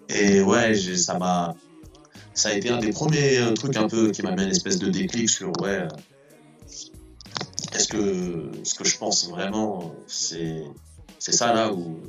[0.08, 1.54] Et ouais, ça m'a.
[2.34, 4.78] Ça a été un des premiers euh, trucs un peu qui m'a mis une espèce
[4.78, 5.68] de déclic sur, ouais.
[5.82, 5.88] euh,
[7.72, 10.62] Est-ce que ce que je pense vraiment, c'est
[11.18, 12.00] c'est ça là où,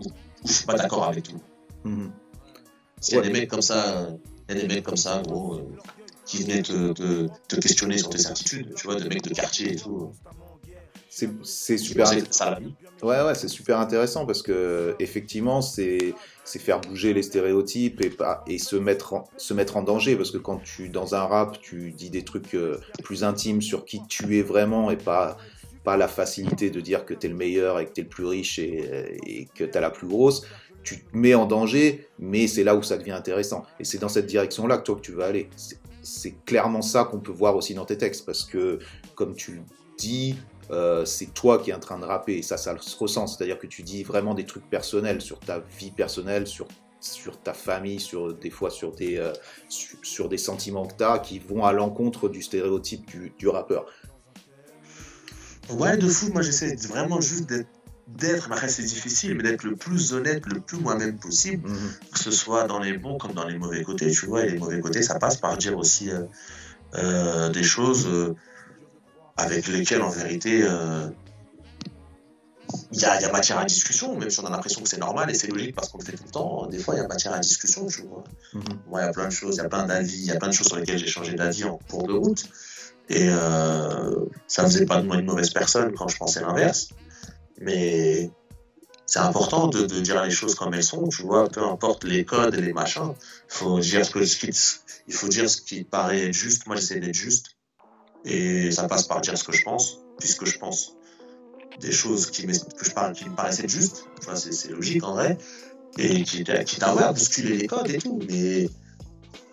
[0.00, 1.40] où, où je suis pas d'accord avec tout.
[1.84, 2.10] Mhm.
[3.00, 3.26] S'il y a Ouais.
[3.28, 4.08] des mecs comme ça,
[4.48, 5.76] Il y a des mecs comme ça, gros, euh,
[6.26, 9.72] qui venaient te, te, te questionner sur tes certitudes, tu vois, des mecs de quartier
[9.72, 10.12] et tout.
[11.42, 12.06] C'est super.
[12.60, 12.74] vie?
[13.02, 18.10] Ouais, ouais, c'est super intéressant parce que effectivement, c'est c'est faire bouger les stéréotypes et
[18.46, 21.60] et se mettre en, se mettre en danger parce que quand tu dans un rap,
[21.60, 25.36] tu dis des trucs euh, plus intimes sur qui tu es vraiment et pas
[25.84, 28.08] pas la facilité de dire que tu es le meilleur et que tu es le
[28.08, 30.46] plus riche et, et que tu as la plus grosse,
[30.82, 33.66] tu te mets en danger, mais c'est là où ça devient intéressant.
[33.78, 35.50] Et c'est dans cette direction-là que toi que tu vas aller.
[35.56, 38.78] C'est- C'est clairement ça qu'on peut voir aussi dans tes textes parce que
[39.14, 39.60] comme tu le
[39.98, 40.36] dis,
[40.70, 43.26] euh, c'est toi qui es en train de rapper, et ça, ça se ressent.
[43.26, 46.66] C'est-à-dire que tu dis vraiment des trucs personnels sur ta vie personnelle, sur,
[47.00, 49.32] sur ta famille, sur, des fois sur des, euh,
[49.68, 53.48] sur, sur des sentiments que tu as qui vont à l'encontre du stéréotype du, du
[53.48, 53.86] rappeur.
[55.70, 57.68] Ouais, de fou, moi j'essaie vraiment juste d'être,
[58.06, 61.90] d'être, après c'est difficile, mais d'être le plus honnête, le plus moi-même possible, Mhm.
[62.12, 64.58] que ce soit dans les bons comme dans les mauvais côtés, tu vois, et les
[64.58, 66.24] mauvais côtés, ça passe par dire aussi euh,
[66.96, 68.34] euh, des choses euh,
[69.36, 71.08] avec lesquelles en vérité euh,
[72.92, 74.88] il y, a, il y a matière à discussion, même si on a l'impression que
[74.88, 76.98] c'est normal et c'est logique parce qu'on le fait tout le temps, des fois il
[76.98, 78.24] y a matière à discussion, tu vois.
[78.52, 78.62] Mhm.
[78.88, 80.36] Moi, il y a plein de choses, il y a plein d'avis, il y a
[80.36, 82.44] plein de choses sur lesquelles j'ai changé d'avis en cours de route.
[83.08, 84.14] Et euh,
[84.46, 86.88] ça faisait pas de moi une mauvaise personne quand je pensais l'inverse.
[87.60, 88.30] Mais
[89.06, 92.24] c'est important de, de dire les choses comme elles sont, tu vois, peu importe les
[92.24, 93.12] codes et les machins.
[93.48, 94.50] Faut dire ce que, ce qui,
[95.06, 96.66] il faut dire ce qui paraît juste.
[96.66, 97.53] Moi, j'essaie d'être juste.
[98.24, 100.96] Et ça passe par dire ce que je pense, puisque je pense
[101.80, 104.06] des choses qui, que je parle, qui me paraissaient justes.
[104.22, 105.36] Vois, c'est logique en vrai.
[105.98, 108.20] Et qui, qui à bousculer les codes et tout.
[108.28, 108.68] Mais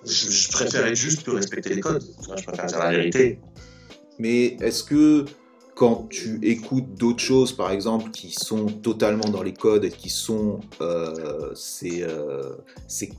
[0.05, 2.03] je, préfère être juste que respecter les codes.
[2.37, 3.39] Je préfère dire la vérité.
[4.19, 5.25] Mais est-ce que
[5.75, 10.09] quand tu écoutes d'autres choses, par exemple, qui sont totalement dans les codes et qui
[10.09, 12.53] sont, euh, c'est euh,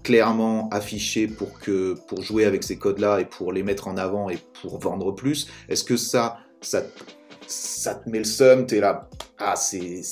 [0.03, 4.31] clairement affiché pour que pour jouer avec ces codes-là et pour les mettre en avant
[4.31, 6.83] et pour vendre plus, est-ce que ça, ça,
[7.47, 10.03] ça te met le seum, t'es là, ah c'est,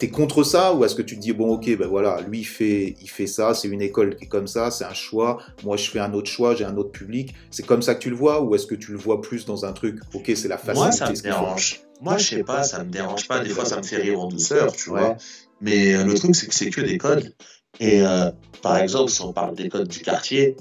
[0.00, 2.44] t'es contre ça ou est-ce que tu te dis bon ok ben voilà lui il
[2.44, 5.76] fait il fait ça c'est une école qui est comme ça c'est un choix moi
[5.76, 8.16] je fais un autre choix j'ai un autre public c'est comme ça que tu le
[8.16, 10.80] vois ou est-ce que tu le vois plus dans un truc ok c'est la facilité
[10.80, 11.80] Moi, ça me dérange.
[12.02, 13.40] Moi, je sais pas, ça me dérange pas.
[13.40, 15.00] Des fois, ça me fait rire en douceur, tu Ouais.
[15.00, 15.16] vois.
[15.60, 17.34] Mais euh, le truc, c'est que c'est que des codes.
[17.78, 18.30] Et euh,
[18.62, 20.56] par exemple, si on parle des codes du quartier,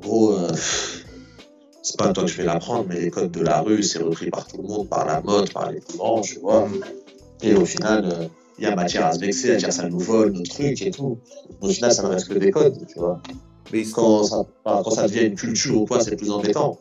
[0.00, 0.50] gros, euh,
[1.82, 4.28] c'est pas toi que je vais l'apprendre, mais les codes de la rue, c'est repris
[4.28, 6.68] par tout le monde, par la mode, par les plus grands, tu vois.
[7.42, 8.26] Et au final, euh,
[8.58, 10.90] il y a matière à se vexer, à dire ça nous vole, nos trucs et
[10.90, 11.18] tout.
[11.60, 13.20] Au final, ça ne reste que des codes, tu vois.
[13.72, 16.78] mais Quand ça, quand ça devient une culture ou quoi, c'est plus embêtant.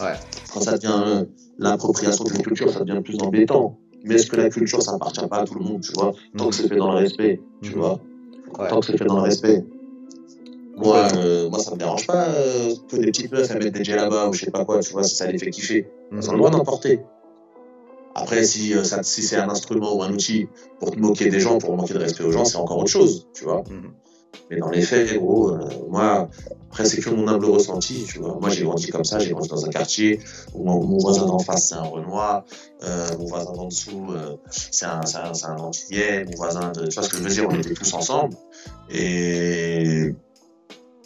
[0.00, 0.12] ouais
[0.52, 1.24] quand ça devient euh,
[1.58, 3.78] l'appropriation d'une culture, ça devient plus embêtant.
[4.02, 6.12] Mais est-ce que la culture, ça appartient pas à tout le monde, tu vois?
[6.36, 7.78] Tant que c'est fait dans le respect, tu Mhm.
[7.78, 8.00] vois
[8.58, 8.68] Ouais.
[8.68, 9.64] Tant que c'est fait dans le respect.
[10.76, 13.84] Moi, euh, moi, ça me dérange pas euh, que des petites meufs elles mettent des
[13.84, 15.86] là-bas ou je sais pas quoi, tu vois, si ça les fait kiffer.
[16.10, 17.00] Elles ont le droit d'en porter.
[18.14, 21.40] Après, si, euh, ça, si c'est un instrument ou un outil pour te moquer des
[21.40, 23.62] gens, pour manquer de respect aux gens, c'est encore autre chose, tu vois.
[23.70, 23.92] Mhm.
[24.50, 26.28] Mais dans les faits, gros, euh, moi,
[26.70, 28.36] après, c'est que mon humble ressenti, tu vois.
[28.40, 30.20] Moi, j'ai grandi comme ça, j'ai grandi dans un quartier
[30.54, 32.44] où mon, mon voisin d'en face, c'est un Renoir,
[32.82, 36.86] euh, mon voisin d'en dessous, euh, c'est un, c'est un, un Antillais, mon voisin de.
[36.86, 38.34] Tu vois ce que je veux dire, on était tous ensemble.
[38.90, 40.14] Et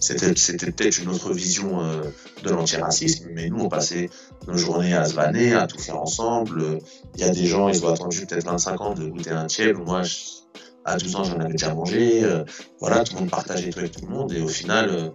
[0.04, 2.02] c'était c'était peut-être une autre vision euh,
[2.42, 4.10] de l'antiracisme, mais nous, on passait
[4.46, 6.78] nos journées à se vanner, à tout faire ensemble.
[7.16, 9.76] Il y a des gens, ils ont attendu peut-être 25 ans de goûter un tiède.
[9.78, 10.18] Moi, je-
[10.84, 12.22] à 12 ans, j'en avais déjà mangé.
[12.24, 12.44] euh,
[12.80, 14.30] voilà, tout le monde partageait tout avec tout le monde.
[14.32, 15.08] Et au final, euh,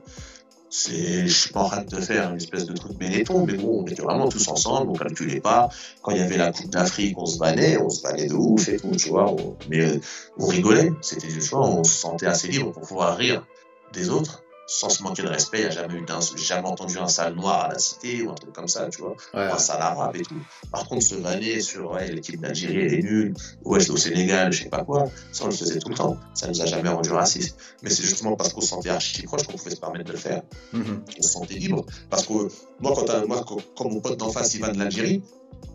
[0.71, 3.81] c'est, je suis pas en train de faire une espèce de truc bénéton, mais bon,
[3.83, 5.69] on était vraiment tous ensemble, on calculait pas.
[6.01, 8.67] Quand il y avait la Coupe d'Afrique, on se vannait, on se vannait de ouf
[8.69, 9.31] et tout, tu vois.
[9.31, 9.99] on- mais euh,
[10.37, 10.91] on rigolait.
[11.01, 13.45] C'était, tu vois, on se sentait assez libre pour pouvoir rire
[13.93, 15.57] des autres sans se manquer de respect.
[15.57, 16.05] Il n'y a jamais eu
[16.37, 19.15] jamais entendu un sale noir à la cité ou un truc comme ça, tu vois
[19.33, 19.41] Ouais.
[19.51, 20.35] un sale arabe et tout.
[20.71, 23.33] Par contre, se vanner sur ouais, l'équipe d'Algérie, elle est nulle,
[23.65, 26.17] ouais, c'est au Sénégal, je sais pas quoi, ça on le faisait tout le temps.
[26.35, 27.57] Ça nous a jamais rendu racistes.
[27.81, 30.17] Mais c'est justement parce qu'on se sentait archi proche qu'on pouvait se permettre de le
[30.19, 30.43] faire.
[30.71, 31.03] Mhm.
[31.17, 31.83] On se sentait libre.
[32.11, 32.33] Parce que
[32.79, 35.23] moi, quand, moi, quand, quand mon pote d'en face il va de l'Algérie,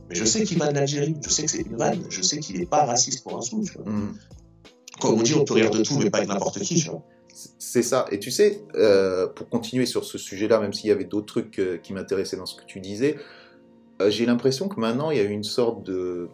[0.09, 2.38] mais je sais qu'il va de l'Algérie, je sais que c'est une vanne, je sais
[2.38, 3.62] qu'il est pas raciste pour un sou.
[3.64, 3.90] Tu vois.
[3.90, 4.16] Mhm.
[5.00, 6.76] Comme on dit, on peut rire de tout, mais pas avec n'importe qui.
[6.76, 7.02] Tu vois.
[7.35, 8.07] C'est ça.
[8.12, 11.59] Et tu sais, euh, pour continuer sur ce sujet-là, même s'il y avait d'autres trucs
[11.59, 13.16] euh, qui m'intéressaient dans ce que tu disais,
[14.01, 16.29] euh, j'ai l'impression que maintenant, il y a une sorte de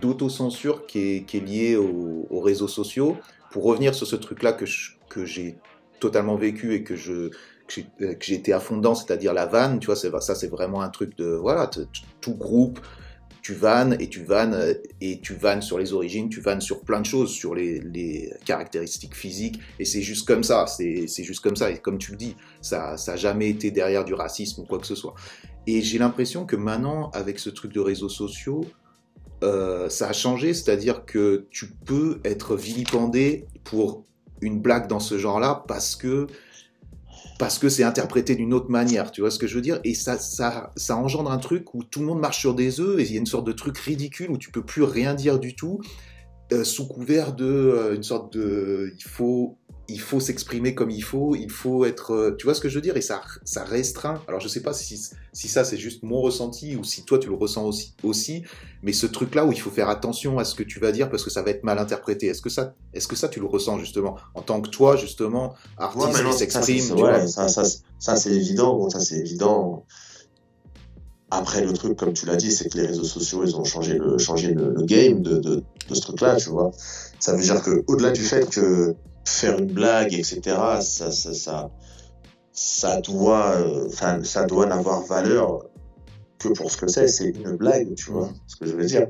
[0.00, 3.16] d'autocensure qui est, liée aux, aux réseaux sociaux.
[3.50, 4.64] Pour revenir sur ce truc-là que
[5.08, 5.56] que j'ai
[6.00, 7.30] totalement vécu et que je
[7.66, 11.26] que été à fond c'est-à-dire la vanne, tu vois, ça c'est vraiment un truc de
[11.26, 11.70] voilà,
[12.20, 12.78] tout groupe
[13.44, 16.80] tu vannes et tu vannes euh, et tu vannes sur les origines, tu vannes sur
[16.80, 21.54] plein de choses, sur les, caractéristiques physiques et c'est juste comme ça, c'est juste comme
[21.54, 24.64] ça et comme tu le dis, ça ça a jamais été derrière du racisme ou
[24.64, 25.14] quoi que ce soit.
[25.66, 28.64] Et j'ai l'impression que maintenant avec ce truc de réseaux sociaux,
[29.42, 34.04] euh, ça a changé, c'est-à-dire que tu peux être vilipendé pour
[34.40, 36.28] une blague dans ce genre-là parce que
[37.38, 39.80] parce que c'est interprété d'une autre manière, tu vois ce que je veux dire?
[39.84, 43.00] Et ça, ça, ça engendre un truc où tout le monde marche sur des œufs
[43.00, 45.38] et il y a une sorte de truc ridicule où tu peux plus rien dire
[45.38, 45.80] du tout
[46.52, 51.02] euh, sous couvert de euh, une sorte de il faut il faut s'exprimer comme il
[51.02, 53.64] faut, il faut être, euh, tu vois ce que je veux dire, et ça, ça
[53.64, 54.22] restreint.
[54.28, 57.28] Alors je sais pas si, si ça c'est juste mon ressenti ou si toi tu
[57.28, 58.42] le ressens aussi, aussi,
[58.82, 61.22] mais ce truc-là où il faut faire attention à ce que tu vas dire parce
[61.22, 62.26] que ça va être mal interprété.
[62.26, 64.16] Est-ce que ça, est-ce que ça tu le ressens justement?
[64.34, 67.64] En tant que toi justement artiste qui s'exprime ça, ça,
[67.98, 69.84] ça, c'est évident, ça c'est évident.
[71.30, 73.98] Après, le truc, comme tu l'as dit, c'est que les réseaux sociaux, ils ont changé
[73.98, 76.70] le, changé le, game de, de, de ce truc-là, tu vois?
[77.18, 78.94] Ça veut dire que, au-delà du fait que
[79.24, 80.40] faire une blague, etc.,
[80.80, 81.70] ça, ça, ça,
[82.52, 83.56] ça doit,
[83.86, 85.64] enfin, ça doit n'avoir valeur
[86.38, 89.08] que pour ce que c'est, c'est une blague, tu vois, ce que je veux dire.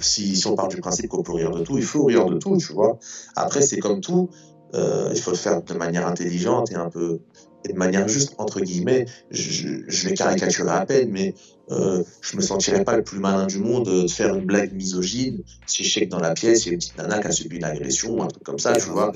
[0.00, 2.38] Si, si on part du principe qu'on peut rire de tout, il faut rire de
[2.38, 2.98] tout, tu vois.
[3.36, 4.30] Après, c'est comme tout,
[4.74, 7.20] euh, il faut le faire de manière intelligente et un peu,
[7.64, 11.34] et de manière juste, entre guillemets, je, je vais caricaturer à peine, mais
[11.70, 15.42] euh, je me sentirais pas le plus malin du monde de faire une blague misogyne
[15.66, 17.32] si je sais que dans la pièce, il y a une petite nana qui a
[17.32, 19.12] subi une agression, un truc comme ça, tu vois.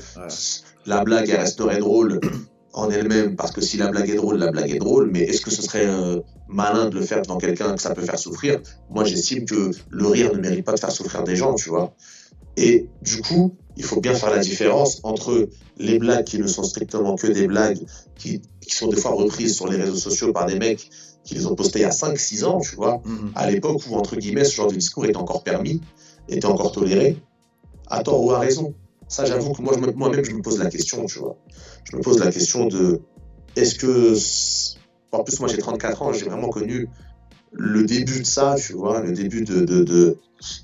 [0.86, 2.20] La blague, elle resterait drôle
[2.72, 5.42] en elle-même, parce que si la blague est drôle, la blague est drôle, mais est-ce
[5.42, 8.60] que ce serait euh, malin de le faire devant quelqu'un que ça peut faire souffrir?
[8.88, 11.92] Moi, j'estime que le rire ne mérite pas de faire souffrir des gens, tu vois.
[12.60, 16.64] Et du coup, il faut bien faire la différence entre les blagues qui ne sont
[16.64, 17.78] strictement que des blagues
[18.16, 20.90] qui, qui sont des fois reprises sur les réseaux sociaux par des mecs
[21.22, 23.30] qui les ont postées il y a 5-6 ans, tu vois, mhm.
[23.36, 25.80] à l'époque où, entre guillemets, ce genre de discours était encore permis,
[26.28, 27.16] était encore toléré,
[27.86, 28.74] à tort ou à raison.
[29.06, 31.36] Ça, j'avoue que moi, moi-même, je me pose la question, tu vois.
[31.84, 33.00] Je me pose la question de
[33.54, 34.14] est-ce que.
[35.12, 36.88] En plus, moi, j'ai 34 ans, j'ai vraiment connu
[37.52, 40.18] le début de ça, tu vois, le début de, de, de,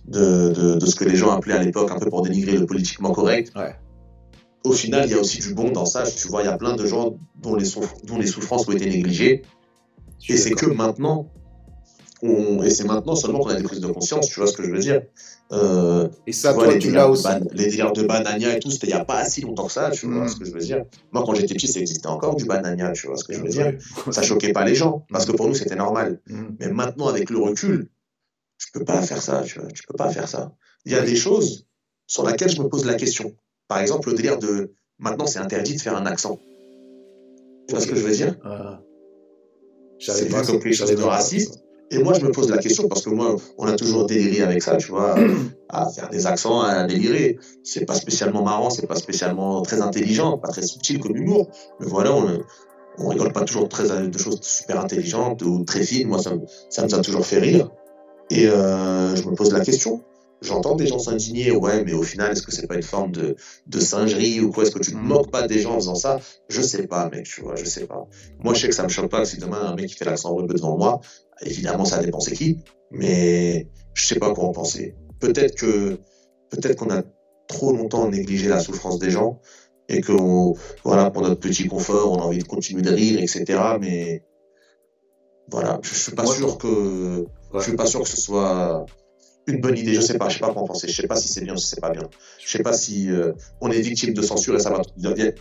[0.09, 3.12] de, de ce que les gens appelaient à l'époque un peu pour dénigrer le politiquement
[3.12, 3.53] correct.
[4.64, 6.57] Au final, il y a aussi du bon dans ça, tu vois, il y a
[6.57, 7.66] plein de gens dont les,
[8.05, 9.42] dont les souffrances ont été négligées.
[10.29, 11.29] Et c'est que maintenant,
[12.23, 14.70] et c'est maintenant seulement qu'on a des prises de conscience, tu vois ce que je
[14.70, 15.03] veux dire.
[15.52, 17.26] Euh, et ça, toi, tu l'as aussi.
[17.52, 19.90] les délires de banania et tout, c'était il n'y a pas si longtemps que ça,
[19.90, 20.85] tu vois ce que je veux dire.
[21.12, 23.48] Moi, quand j'étais petit, ça existait encore du banania, tu vois ce que je veux
[23.48, 23.72] dire.
[24.11, 26.20] Ça choquait pas les gens, parce que pour nous, c'était normal.
[26.26, 26.44] Mm.
[26.59, 27.90] Mais maintenant, avec le recul,
[28.59, 29.68] tu peux pas faire ça, tu vois.
[29.68, 30.52] Tu peux pas faire ça.
[30.87, 31.66] Il y a des choses
[32.07, 33.35] sur lesquelles je me pose la question.
[33.68, 36.38] Par exemple, le délire de maintenant, c'est interdit de faire un accent.
[37.68, 38.37] Tu vois ce que je veux dire?
[38.44, 38.80] Ah.
[39.98, 41.62] C'est pas comme quelque chose de raciste.
[41.90, 44.62] Et moi, je me pose la question parce que moi, on a toujours déliré avec
[44.62, 45.16] ça, tu vois,
[45.68, 47.38] à faire des accents, à délirer.
[47.62, 51.49] C'est pas spécialement marrant, c'est pas spécialement très intelligent, pas très subtil comme humour.
[51.81, 52.40] Mais voilà, on,
[52.99, 56.09] on rigole pas toujours très, de choses super intelligentes ou très fines.
[56.09, 56.33] Moi, ça,
[56.70, 57.70] ça nous a toujours fait rire.
[58.31, 60.03] Et euh, je me pose la question.
[60.42, 63.37] J'entends des gens s'indigner, ouais, mais au final, est-ce que c'est pas une forme de,
[63.66, 64.64] de singerie ou quoi?
[64.64, 66.18] Est-ce que tu ne moques pas des gens en faisant ça?
[66.49, 68.07] Je sais pas, mec, tu vois, je sais pas.
[68.40, 70.05] Moi, je sais que ça me choque pas que si demain un mec qui fait
[70.05, 71.01] l'accent rebeu devant moi,
[71.40, 72.59] évidemment, ça dépend c'est qui,
[72.90, 74.94] mais je sais pas quoi en penser.
[75.18, 75.99] Peut-être que,
[76.51, 77.03] peut-être qu'on a
[77.49, 79.40] trop longtemps négligé la souffrance des gens
[79.88, 80.12] et que,
[80.85, 83.79] voilà, pour notre petit confort, on a envie de continuer de rire, etc.
[83.81, 84.25] Mais
[85.51, 88.85] voilà, je suis pas sûr que, je suis pas sûr que ce soit
[89.46, 89.94] une bonne idée.
[89.94, 90.88] Je sais pas, je sais pas quoi en penser.
[90.88, 92.02] Je sais pas si c'est bien ou si c'est pas bien.
[92.44, 94.83] Je sais pas si euh, on est victime de censure et ça va.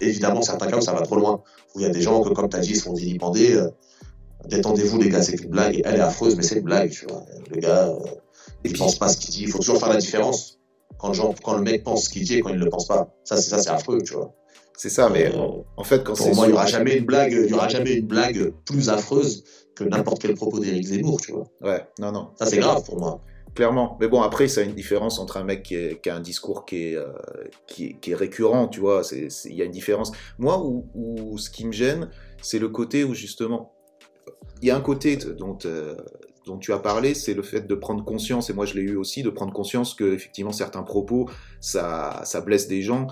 [0.02, 1.42] évidemment certains cas où ça va trop loin.
[1.76, 3.54] Où il y a des gens que, comme tu as dit, se font vilipender.
[3.54, 3.70] Euh,
[4.46, 5.82] détendez-vous, les gars, c'est une blague.
[5.86, 7.24] Elle est affreuse, mais c'est une blague, tu vois.
[7.50, 8.00] Le gars, euh,
[8.64, 9.44] il pense pas ce qu'il dit.
[9.44, 10.60] Il faut toujours faire la différence
[10.98, 12.70] quand le, genre, quand le mec pense ce qu'il dit et quand il ne le
[12.70, 13.14] pense pas.
[13.24, 14.34] Ça, c'est ça, c'est affreux, tu vois.
[14.76, 15.32] C'est ça, mais
[15.78, 17.94] en fait, quand pour moi, il y aura jamais une blague, il y aura jamais
[17.94, 19.44] une blague plus affreuse
[19.76, 21.48] que n'importe quel propos d'Éric Zemmour, tu vois.
[21.62, 22.30] Ouais, non, non.
[22.38, 23.22] Ça, c'est grave pour moi
[23.56, 23.98] clairement.
[24.00, 26.90] Mais bon, après, ça a une différence entre un mec qui, a un discours qui
[26.90, 27.08] est, euh,
[27.68, 29.02] qui, est, récurrent, tu vois.
[29.12, 30.12] Il y a une différence.
[30.38, 32.10] Moi, où, ce qui me gêne,
[32.42, 33.74] c'est le côté où justement,
[34.62, 35.96] il y a un côté dont, euh,
[36.46, 38.96] dont tu as parlé, c'est le fait de prendre conscience, et moi je l'ai eu
[38.96, 43.08] aussi, de prendre conscience que effectivement certains propos, ça, ça blesse des gens.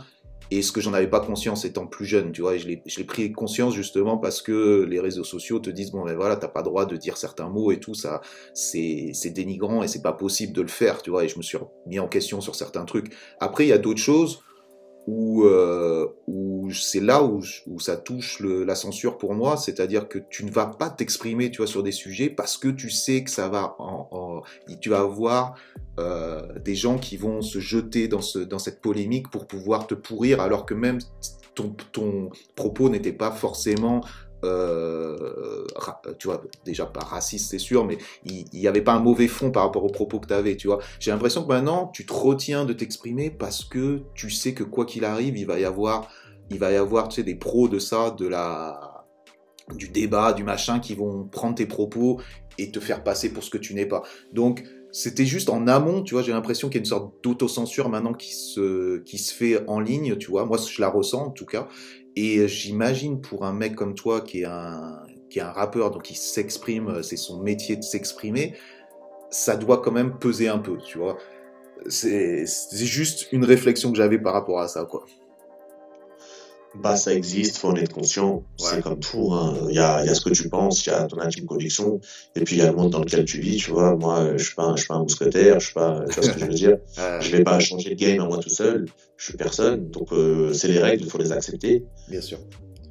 [0.54, 3.32] Et ce que j'en avais pas conscience étant plus jeune, tu vois, je l'ai pris
[3.32, 6.86] conscience justement parce que les réseaux sociaux te disent bon ben voilà, t'as pas droit
[6.86, 8.20] de dire certains mots et tout ça,
[8.54, 11.24] c'est dénigrant et c'est pas possible de le faire, tu vois.
[11.24, 13.14] Et je me suis mis en question sur certains trucs.
[13.40, 14.44] Après, il y a d'autres choses
[15.08, 20.20] où, euh, où c'est là où, où, ça touche la censure pour moi, c'est-à-dire que
[20.20, 23.32] tu ne vas pas t'exprimer, tu vois, sur des sujets parce que tu sais que
[23.32, 24.42] ça va, en,
[24.80, 25.56] tu vas avoir
[26.00, 30.40] euh, des gens qui vont se jeter dans, ce, cette polémique pour pouvoir te pourrir,
[30.40, 31.00] alors que même
[31.56, 34.02] ton propos n'était pas forcément
[34.44, 35.66] euh,
[36.18, 39.52] tu vois, déjà pas raciste, c'est sûr, mais il n'y avait pas un mauvais fond
[39.52, 40.80] par rapport aux propos que tu avais, tu vois.
[41.00, 44.86] J'ai l'impression que maintenant, tu te retiens de t'exprimer parce que tu sais que quoi
[44.86, 46.08] qu'il arrive, il va y avoir,
[46.50, 49.06] il va y avoir, tu sais, des pros de ça, de la,
[49.76, 52.20] du débat, du machin, qui vont prendre tes propos
[52.58, 54.04] et te faire passer pour ce que tu n'es pas.
[54.34, 57.88] Donc, c'était juste en amont, tu vois, j'ai l'impression qu'il y a une sorte d'autocensure
[57.88, 60.46] maintenant qui se, qui se fait en ligne, tu vois.
[60.46, 61.68] Moi, je la ressens en tout cas.
[62.16, 66.04] Et j'imagine pour un mec comme toi qui est un, qui est un rappeur, donc
[66.04, 68.56] qui s'exprime, c'est son métier de s'exprimer,
[69.30, 71.18] ça doit quand même peser un peu, tu vois.
[71.88, 75.06] C'est juste une réflexion que j'avais par rapport à ça, quoi.
[76.76, 78.44] Bah, ça existe, faut en être conscient.
[78.58, 79.34] C'est comme tout.
[79.34, 79.56] Hein.
[79.70, 81.46] Il, y a, il y a ce que tu penses, il y a ton intime
[81.46, 82.00] conviction,
[82.36, 83.58] et puis il y a le monde dans lequel tu vis.
[83.58, 86.06] Tu vois, moi, je suis pas, je suis pas un mousquetaire, je suis pas.
[86.10, 86.78] Tu vois ce que je veux dire
[87.20, 88.86] Je vais pas changer de game à moi tout seul.
[89.18, 89.90] Je suis personne.
[89.90, 91.84] Donc euh, c'est les règles, il faut les accepter.
[92.08, 92.40] Bien sûr.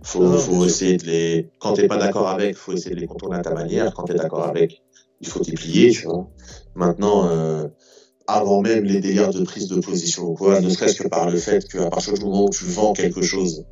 [0.03, 1.51] Faut, faut essayer de les.
[1.59, 3.95] Quand t'es pas d'accord avec, faut essayer de les contourner à ta manière.
[3.95, 4.83] Quand t'es d'accord avec,
[5.21, 5.91] il faut t'y plier.
[5.91, 6.29] Tu vois.
[6.75, 7.31] Maintenant.
[7.31, 7.67] Euh,
[8.33, 11.39] avant même les délires de prise de position ou quoi, ne serait-ce que par le
[11.39, 13.65] fait qu'à partir du moment où tu vends quelque chose,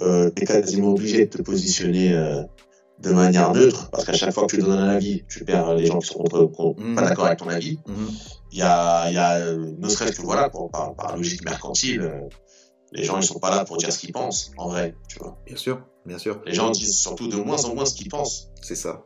[0.00, 2.42] euh, tu es quasiment obligé de te positionner euh,
[3.00, 5.86] de manière neutre, parce qu'à chaque fois que tu donnes un avis, tu perds les
[5.86, 7.78] gens qui sont pas d'accord avec ton avis.
[7.86, 8.10] Mhm.
[8.52, 12.20] Il y, a, y a, ne serait-ce que voilà, pour, par, par, logique mercantile, euh,
[12.92, 15.36] les gens ils sont pas là pour dire ce qu'ils pensent, en vrai, tu vois.
[15.44, 16.40] Bien sûr, bien sûr.
[16.46, 18.50] Les gens disent surtout de moins en moins ce qu'ils pensent.
[18.62, 19.04] C'est ça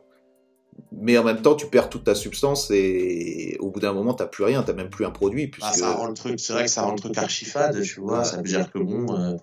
[0.91, 4.23] mais en même temps, tu perds toute ta substance et au bout d'un moment, tu
[4.23, 5.47] n'as plus rien, tu n'as même plus un produit.
[5.47, 5.67] Puisque...
[5.67, 8.23] Ah, ça rend le truc, c'est vrai que ça rend le truc archifade, tu vois.
[8.23, 9.35] Ça veut dire que bon, euh,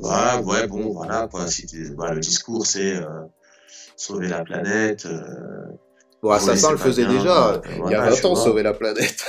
[0.00, 1.46] voilà, ouais, bon, voilà, quoi.
[1.46, 3.06] Si bah, le discours, c'est euh,
[3.96, 5.06] sauver la planète.
[5.06, 5.22] Euh,
[6.22, 7.62] bon, Assassin le faisait déjà.
[7.86, 9.24] il y a 20 ans, sauver la planète.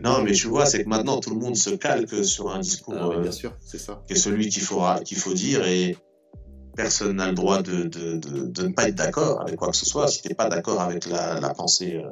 [0.00, 3.14] non, mais tu vois, c'est que maintenant, tout le monde se calque sur un discours.
[3.16, 4.04] Ah, bien sûr, c'est ça.
[4.06, 5.96] Qui est celui qu'il faut, qu'il faut dire et
[6.74, 9.86] personne n'a le droit de, de, de, ne pas être d'accord avec quoi que ce
[9.86, 10.08] soit.
[10.08, 12.08] Si tu n'es pas d'accord avec la, la pensée, euh,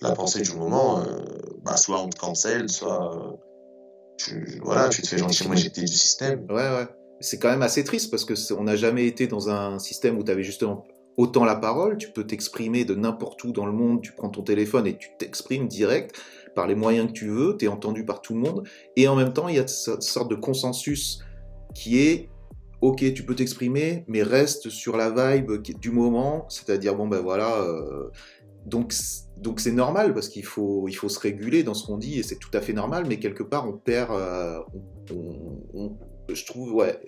[0.00, 1.04] la pensée du moment, euh,
[1.62, 3.36] bah, soit on te cancelle, soit euh,
[4.16, 6.46] tu, voilà, tu te fais gentiment éjecter du système.
[6.48, 6.86] Ouais, ouais.
[7.20, 10.24] C'est quand même assez triste parce que on n'a jamais été dans un système où
[10.24, 10.84] tu avais justement
[11.16, 14.42] autant la parole, tu peux t'exprimer de n'importe où dans le monde, tu prends ton
[14.42, 16.16] téléphone et tu t'exprimes direct
[16.54, 19.16] par les moyens que tu veux, tu es entendu par tout le monde, et en
[19.16, 21.18] même temps, il y a cette sorte de consensus
[21.74, 22.30] qui est
[22.80, 27.56] ok, tu peux t'exprimer, mais reste sur la vibe du moment, c'est-à-dire, bon ben voilà,
[27.56, 28.10] euh,
[28.66, 28.94] donc
[29.36, 32.22] donc c'est normal parce qu'il faut, il faut se réguler dans ce qu'on dit et
[32.22, 34.60] c'est tout à fait normal, mais quelque part on perd, euh,
[36.32, 37.00] je trouve, ouais,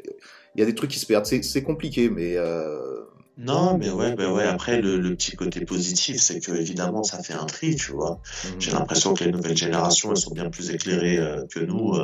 [0.55, 2.37] il y a des trucs qui se perdent, c'est compliqué, mais...
[2.37, 3.01] Euh,
[3.43, 4.45] non, mais ouais, ben ouais.
[4.45, 8.21] Après, le, le, petit côté positif, c'est que évidemment, ça fait un tri, tu vois.
[8.45, 8.49] Mmh.
[8.59, 11.19] J'ai l'impression que les nouvelles générations, elles sont bien plus éclairées
[11.51, 11.95] que nous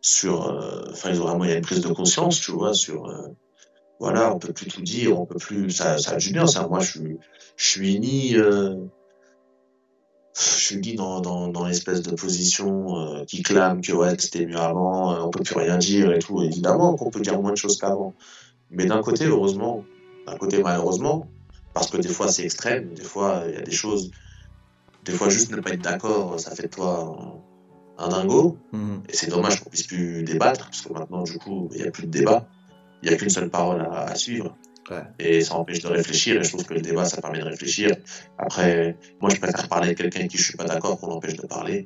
[0.00, 2.74] sur, euh, enfin, ils ont vraiment, il y a une prise de conscience, tu vois,
[2.74, 3.28] sur, euh,
[4.00, 6.66] voilà, on peut plus tout dire, on peut plus, ça, ça a du bien, ça.
[6.68, 7.18] Moi, je suis,
[7.56, 8.76] je suis ni, euh,
[10.36, 14.58] je suis ni dans, dans, dans l'espèce de position qui clame que ouais, c'était mieux
[14.58, 16.42] avant, on peut plus rien dire et tout.
[16.42, 18.14] Évidemment qu'on peut dire moins de choses qu'avant.
[18.70, 19.84] Mais d'un côté, heureusement,
[20.26, 21.26] d'un côté, malheureusement,
[21.74, 24.12] parce que des fois c'est extrême, des fois il y a des choses,
[25.04, 27.16] des fois juste ne pas être d'accord, ça fait de toi
[27.98, 28.56] un dingo.
[28.72, 29.02] Mhm.
[29.08, 31.90] Et c'est dommage qu'on puisse plus débattre, parce que maintenant, du coup, il n'y a
[31.90, 32.48] plus de débat.
[33.02, 34.56] Il n'y a qu'une seule parole à, suivre.
[35.18, 37.94] Et ça empêche de réfléchir, et je trouve que le débat, ça permet de réfléchir.
[38.38, 41.36] Après, moi, je préfère parler avec quelqu'un avec qui je suis pas d'accord qu'on l'empêche
[41.36, 41.84] de parler.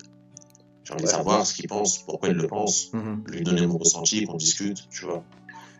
[0.84, 3.24] J'ai envie de savoir ce qu'il pense, pourquoi il le pense, mhm.
[3.28, 5.24] lui donner mon ressenti, qu'on discute, tu vois.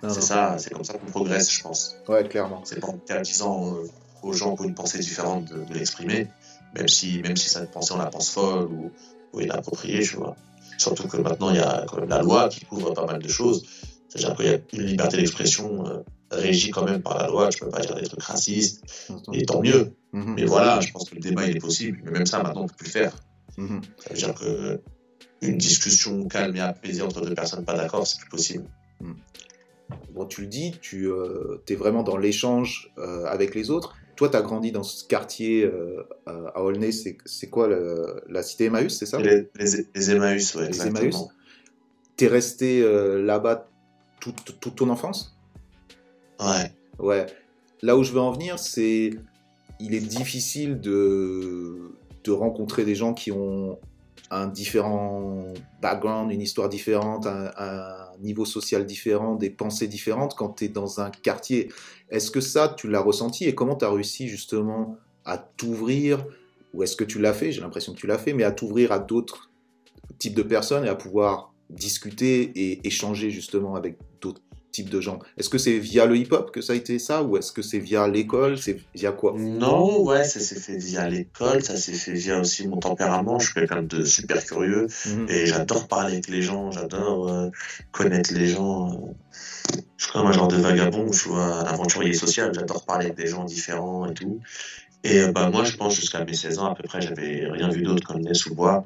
[0.09, 1.95] C'est ça, c'est comme ça qu'on progresse, je pense.
[2.09, 2.63] Ouais, clairement.
[2.65, 3.87] C'est pas en disant euh,
[4.25, 6.27] aux gens qui ont une pensée différente de, de l'exprimer,
[6.75, 8.91] même si, même si cette pensée, on la pense folle ou,
[9.33, 10.37] oui, l'approprier, tu vois.
[10.79, 13.29] Surtout que maintenant, il y a quand même la loi qui couvre pas mal de
[13.29, 13.65] choses.
[14.09, 17.49] C'est-à-dire qu'il y a une liberté d'expression euh, régie quand même par la loi.
[17.49, 18.83] Tu peux pas dire des trucs racistes,
[19.33, 19.93] et tant mieux.
[20.13, 20.35] Mhm.
[20.37, 22.01] Mais voilà, je pense que le débat, il est possible.
[22.05, 23.17] Mais même ça, maintenant, on peut plus le faire.
[23.57, 23.81] Mhm.
[23.99, 24.81] Ça veut dire que
[25.41, 28.65] une discussion calme et apaisée entre deux personnes pas d'accord, c'est plus possible.
[29.01, 29.17] Mhm.
[30.15, 33.95] Bon, tu le dis, tu euh, es vraiment dans l'échange euh, avec les autres.
[34.17, 37.69] Toi, tu as grandi dans ce quartier euh, à Aulnay, c'est quoi
[38.29, 41.31] la cité Emmaüs, c'est ça les, les, Emmaüs, oui, exactement.
[42.17, 43.69] Tu es resté euh, là-bas
[44.21, 45.37] toute, toute, ton enfance?
[46.41, 46.73] Ouais.
[46.99, 47.27] Ouais.
[47.81, 49.11] Là où je veux en venir, c'est.
[49.81, 53.79] Il est difficile de, de rencontrer des gens qui ont
[54.33, 55.53] un différent
[55.83, 61.01] background, une histoire différente, un, niveau social différent, des pensées différentes quand tu es dans
[61.01, 61.71] un quartier.
[62.09, 66.25] Est-ce que ça, tu l'as ressenti et comment tu as réussi justement à t'ouvrir
[66.73, 68.91] Ou est-ce que tu l'as fait J'ai l'impression que tu l'as fait, mais à t'ouvrir
[68.93, 69.51] à d'autres
[70.19, 74.41] types de personnes et à pouvoir discuter et échanger justement avec d'autres
[74.73, 77.37] type de gens Est-ce que c'est via le hip-hop que ça a été ça ou
[77.37, 79.35] est-ce que c'est via l'école C'est via quoi?
[79.39, 83.39] Non, ouais, ça s'est fait via l'école, ça s'est fait via aussi mon tempérament.
[83.39, 85.27] Je suis quelqu'un de super curieux Mhm.
[85.29, 87.51] et j'adore parler avec les gens, j'adore euh,
[87.93, 88.91] connaître les gens.
[88.93, 89.13] euh.
[89.97, 92.51] Je suis comme un genre de vagabond, tu vois, un aventurier social.
[92.55, 94.41] J'adore parler avec des gens différents et tout.
[95.05, 97.69] Et euh, bah moi, je pense jusqu'à mes 16 ans à peu près, j'avais rien
[97.69, 98.85] vu d'autre comme né sous le bois.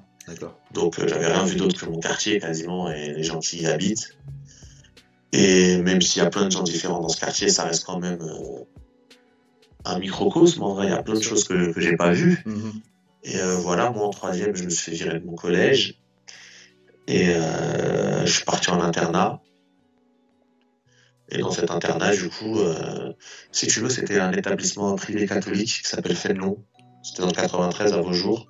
[0.75, 3.67] Donc euh, j'avais rien vu d'autre que mon quartier quasiment et les gens qui y
[3.67, 4.17] habitent.
[5.39, 7.99] Et même s'il y a plein de gens différents dans ce quartier, ça reste quand
[7.99, 8.65] même euh,
[9.85, 10.63] un microcosme.
[10.63, 12.43] En vrai, il y a plein de choses que, que j'ai pas vues.
[12.47, 12.73] Mhm.
[13.23, 16.01] Et euh, voilà, moi en troisième, je me suis fait virer de mon collège.
[17.07, 19.43] Et euh, je suis parti en internat.
[21.29, 22.59] Et dans cet internat, du coup,
[23.53, 26.65] si tu veux, c'était un établissement privé catholique qui s'appelle Fénelon.
[27.03, 28.47] C'était dans le 93 à vos jours.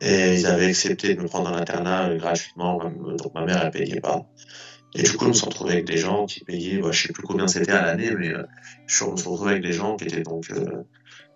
[0.00, 4.00] Et ils avaient accepté de me prendre en internat gratuitement, donc ma mère elle payait
[4.00, 4.26] pas.
[4.94, 7.22] Et du coup, on se retrouvait avec des gens qui payaient, bah, je sais plus
[7.22, 8.42] combien c'était à l'année, mais euh,
[8.86, 10.82] je on se retrouvait avec des gens qui étaient donc euh,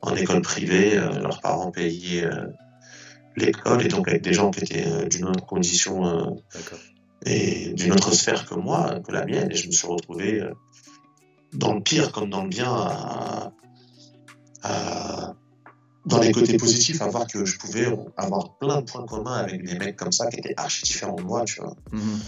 [0.00, 2.28] en école privée, euh, leurs parents payaient
[3.36, 6.36] l'école, et donc avec des gens qui étaient d'une autre condition
[7.24, 10.42] et d'une autre sphère que moi, que la mienne, et je me suis retrouvé
[11.52, 13.52] dans le pire comme dans le bien à,
[14.62, 15.34] à-
[16.04, 17.86] dans les côtés positifs, à voir que je pouvais
[18.16, 21.22] avoir plein de points communs avec des mecs comme ça qui étaient archi différents de
[21.22, 21.76] moi, tu vois.
[21.92, 22.20] Mhm.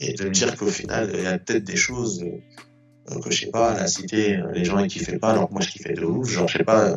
[0.00, 2.24] Et de me dire qu'au final, il y a peut-être des choses
[3.10, 5.54] euh, que je sais pas, la cité, euh, les gens ils kiffaient pas, alors que
[5.54, 6.28] moi je kiffais de ouf.
[6.28, 6.96] Genre, je sais pas, euh,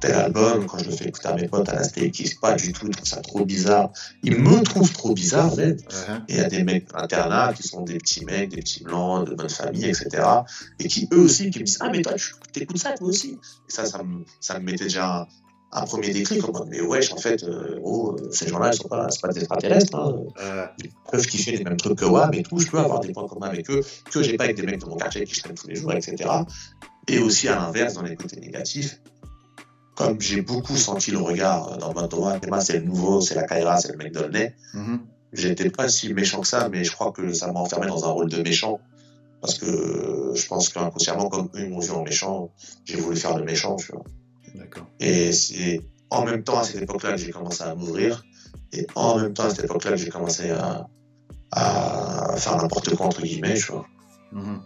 [0.00, 2.40] tel album, quand je le fais écouter à mes potes à la cité, ils kiffent
[2.40, 3.90] pas du tout, ils trouvent ça trop bizarre.
[4.22, 5.72] Ils me trouvent trop bizarre, même.
[5.72, 6.24] Mhm.
[6.28, 9.28] Et il y a des mecs internats qui sont des petits mecs, des petits blancs,
[9.28, 10.08] de bonne famille, etc.
[10.78, 13.38] Et qui eux aussi, qui me disent Ah, mais toi, tu t'écoutes ça, toi aussi?
[13.68, 15.28] Et ça, ça me, ça me mettait déjà
[15.72, 18.88] un, un premier déclic mode Mais wesh, en fait, euh, oh, ces gens-là, ils sont
[18.88, 19.94] pas, c'est pas des extraterrestres.
[19.94, 20.14] Hein.
[20.40, 22.58] Euh, Ils peuvent kiffer les mêmes trucs que WAM et tout.
[22.58, 24.86] Je peux avoir des points communs avec eux que j'ai pas avec des mecs de
[24.86, 26.28] mon quartier qui je traîne tous les jours, etc.
[27.08, 29.00] Et aussi à l'inverse, dans les côtés négatifs.
[29.96, 33.42] Comme j'ai beaucoup senti le regard euh, dans Ouais, Théma, c'est le nouveau, c'est la
[33.42, 35.00] Kaira, c'est le mec nez mhm.
[35.32, 38.10] j'étais pas si méchant que ça, mais je crois que ça m'a enfermé dans un
[38.10, 38.80] rôle de méchant.
[39.40, 42.50] Parce que euh, je pense qu'inconsciemment, comme eux ils m'ont vu en méchant,
[42.84, 44.04] j'ai voulu faire le méchant, tu vois.
[45.00, 45.80] Et c'est
[46.10, 48.24] en même temps à cette époque-là que j'ai commencé à m'ouvrir,
[48.72, 50.86] et en même temps à cette époque-là que j'ai commencé à,
[51.52, 53.86] à faire n'importe quoi, entre guillemets, tu vois.
[54.32, 54.60] Mhm.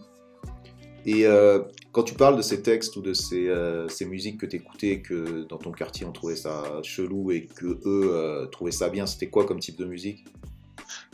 [1.06, 1.60] Et euh,
[1.92, 5.00] quand tu parles de ces textes ou de ces, euh, ces musiques que tu écoutais,
[5.02, 9.06] que dans ton quartier on trouvait ça chelou et que eux euh, trouvaient ça bien,
[9.06, 10.24] c'était quoi comme type de musique?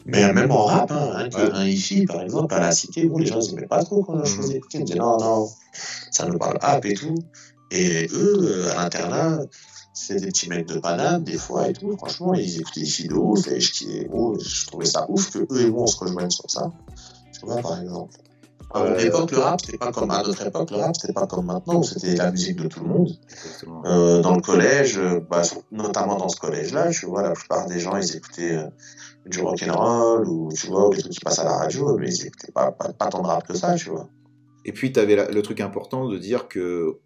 [0.07, 1.51] Mais même en rap, hein, hein, Ouais.
[1.53, 4.25] un hifi, par exemple, à la cité, bon, les gens ils aimaient pas trop quand
[4.25, 4.41] je Mhm.
[4.43, 5.49] faisais écouter, ils me disaient non, non,
[6.11, 7.17] ça nous parle rap et tout.
[7.71, 9.41] Et eux, euh, à l'internat,
[9.93, 11.97] c'est des petits mecs de Paname, des fois et tout.
[11.97, 15.83] Franchement, ils écoutaient filles de ouf et je, trouvais ça ouf que eux et moi
[15.83, 16.73] on se rejoignent sur ça.
[17.33, 18.15] Tu vois, par exemple.
[18.73, 21.13] À mon Euh, époque, le rap, c'était pas comme à notre époque, le rap, c'était
[21.13, 23.11] pas comme maintenant où c'était la musique de tout le monde.
[23.85, 25.43] Euh, dans le collège, bah,
[25.73, 28.69] notamment dans ce collège-là, tu vois, la plupart des gens, ils écoutaient euh,
[29.27, 32.27] du rock'n'roll ou, tu vois, ou des trucs qui passent à la radio, mais ils
[32.27, 34.09] écoutaient pas, pas, pas tant de rap que ça, tu vois.
[34.65, 37.01] Et puis tu avais le truc important de dire que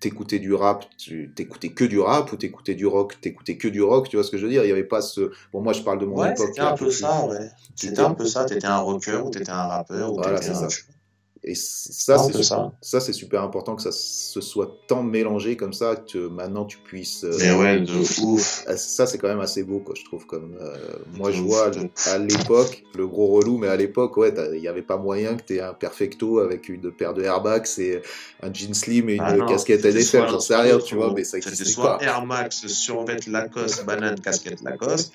[0.00, 3.82] t'écoutais du rap, tu t'écoutais que du rap ou t'écoutais du rock, t'écoutais que du
[3.82, 4.64] rock, tu vois ce que je veux dire?
[4.64, 5.32] Il y avait pas ce.
[5.52, 6.48] Bon, moi je parle de mon Ouais, époque.
[6.48, 7.50] c'était là, un peu ça, ouais.
[7.74, 10.68] C'était un peu ça, t'étais un rocker ou t'étais un rappeur ou Voilà, t'étais un...
[10.68, 10.82] ça.
[11.48, 12.72] Et ça, c'est peu ça.
[12.82, 16.78] ça, c'est super important que ça se soit tant mélangé comme ça que maintenant tu
[16.78, 17.22] puisses.
[17.22, 17.92] euh, Mais ouais, de
[18.24, 18.64] ouf.
[18.68, 20.26] Euh, Ça, c'est quand même assez beau, quoi, je trouve.
[20.26, 20.76] Comme, euh,
[21.14, 21.70] moi, je vois
[22.06, 25.44] à l'époque, le gros relou, mais à l'époque, ouais, il n'y avait pas moyen que
[25.44, 28.02] tu aies un perfecto avec une paire de airbags et
[28.42, 31.22] un jean slim et une Ah non, casquette soit j'en sais rien, tu vois, mais
[31.22, 32.04] ça existait soit pas.
[32.04, 35.12] Air Max, survêt Lacoste, banane, casquette Lacoste,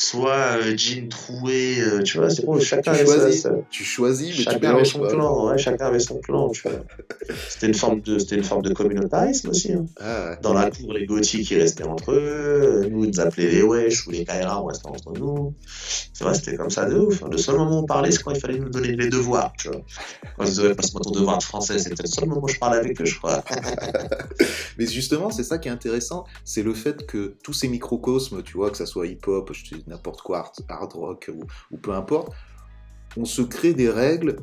[0.00, 4.28] soit euh, jean troué, euh, tu vois, c'est bon, chacun Tu choisis, sa- tu choisis,
[4.28, 5.08] mais tu Chacun avait son pas.
[5.08, 6.78] clan, ouais, chacun avait son clan, tu vois.
[7.48, 9.72] C'était une forme de, c'était une forme de communautarisme aussi.
[9.72, 9.86] hein.
[9.98, 10.38] Ah, ouais.
[10.40, 14.06] Dans la cour, les gothiques, ils restaient entre eux, nous, ils nous appelaient les wesh
[14.06, 15.54] ou les kaira, on restait entre nous.
[15.66, 17.22] C'est vrai, c'était comme ça de ouf.
[17.28, 19.66] Le seul moment où on parlait, c'est quand il fallait nous donner les devoirs, tu
[19.68, 19.80] vois.
[20.36, 22.78] Quand ils disaient, passe-moi ton devoir de français, c'était le seul moment où je parlais
[22.78, 23.42] avec eux, je crois.
[24.78, 28.56] Mais justement, c'est ça qui est intéressant, c'est le fait que tous ces microcosmes, tu
[28.56, 31.30] vois, que ça soit hip-hop, je te dis n'importe quoi, hard, rock
[31.70, 32.32] ou, peu importe,
[33.16, 34.36] on se crée des règles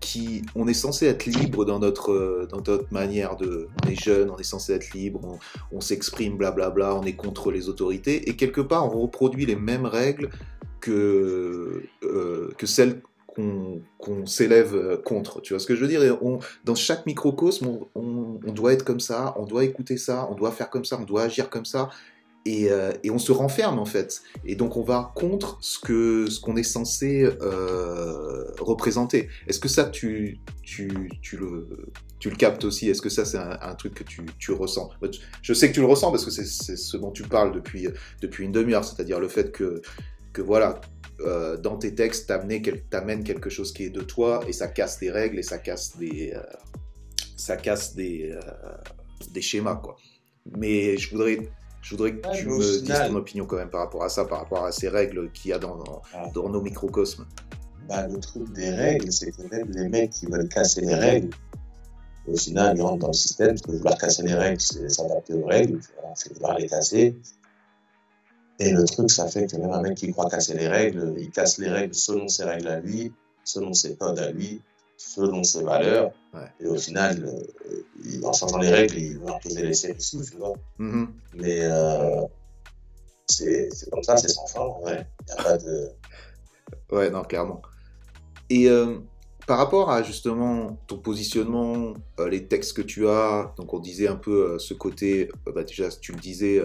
[0.00, 4.30] qui, on est censé être libre dans notre, dans notre manière de, on est jeune,
[4.30, 5.38] on est censé être libre,
[5.70, 9.86] on, s'exprime, blablabla, on est contre les autorités, et quelque part on reproduit les mêmes
[9.86, 10.30] règles
[10.80, 13.00] que, euh, que celles
[13.34, 15.40] qu'on s'élève contre.
[15.40, 16.18] Tu vois ce que je veux dire?
[16.22, 20.52] On, Dans chaque microcosme, on, doit être comme ça, on doit écouter ça, on doit
[20.52, 21.88] faire comme ça, on doit agir comme ça.
[22.44, 24.22] Et, euh, et on se renferme en fait.
[24.44, 25.78] Et donc on va contre ce
[26.40, 29.28] qu'on est censé euh, représenter.
[29.46, 30.40] Est-ce que ça tu,
[31.32, 32.88] le, captes aussi?
[32.90, 34.90] Est-ce que ça c'est un, truc que tu, ressens?
[35.40, 37.88] Je sais que tu le ressens parce que c'est ce dont tu parles depuis,
[38.40, 39.80] une demi-heure, c'est-à-dire le fait que,
[40.38, 40.80] voilà,
[41.20, 45.12] euh, dans tes textes, t'amènes quelque chose qui est de toi et ça casse des
[45.12, 46.34] règles et ça casse des,
[49.40, 49.80] schémas.
[50.58, 51.38] Mais je voudrais,
[51.82, 54.38] je voudrais que tu me dises ton opinion quand même par rapport à ça, par
[54.38, 56.28] rapport à ces règles qu'il y a dans, dans, ah.
[56.32, 57.26] dans, nos microcosmes.
[57.88, 61.30] Bah, le truc des règles, c'est que même les mecs qui veulent casser les règles,
[62.28, 65.34] au final, ils rentrent dans le système, parce que vouloir casser les règles, c'est s'adapter
[65.34, 65.80] aux règles,
[66.14, 67.16] c'est vouloir les casser.
[68.60, 71.30] Et le truc, ça fait que même un mec qui croit casser les règles, il
[71.30, 73.12] casse les règles selon ses règles à lui,
[73.42, 74.62] selon ses codes à lui,
[75.08, 76.12] selon ses valeurs.
[76.60, 80.54] Et au final, euh, en changeant les règles, il va imposer les séries tu vois.
[80.78, 81.06] Mm-hmm.
[81.34, 82.22] Mais euh,
[83.28, 85.06] c'est comme ça, c'est sans fin, en vrai.
[85.26, 85.90] Il a pas de.
[86.90, 87.60] Ouais, non, clairement.
[88.48, 88.98] Et euh,
[89.46, 94.08] par rapport à justement ton positionnement, euh, les textes que tu as, donc on disait
[94.08, 96.62] un peu ce côté, bah déjà tu le disais,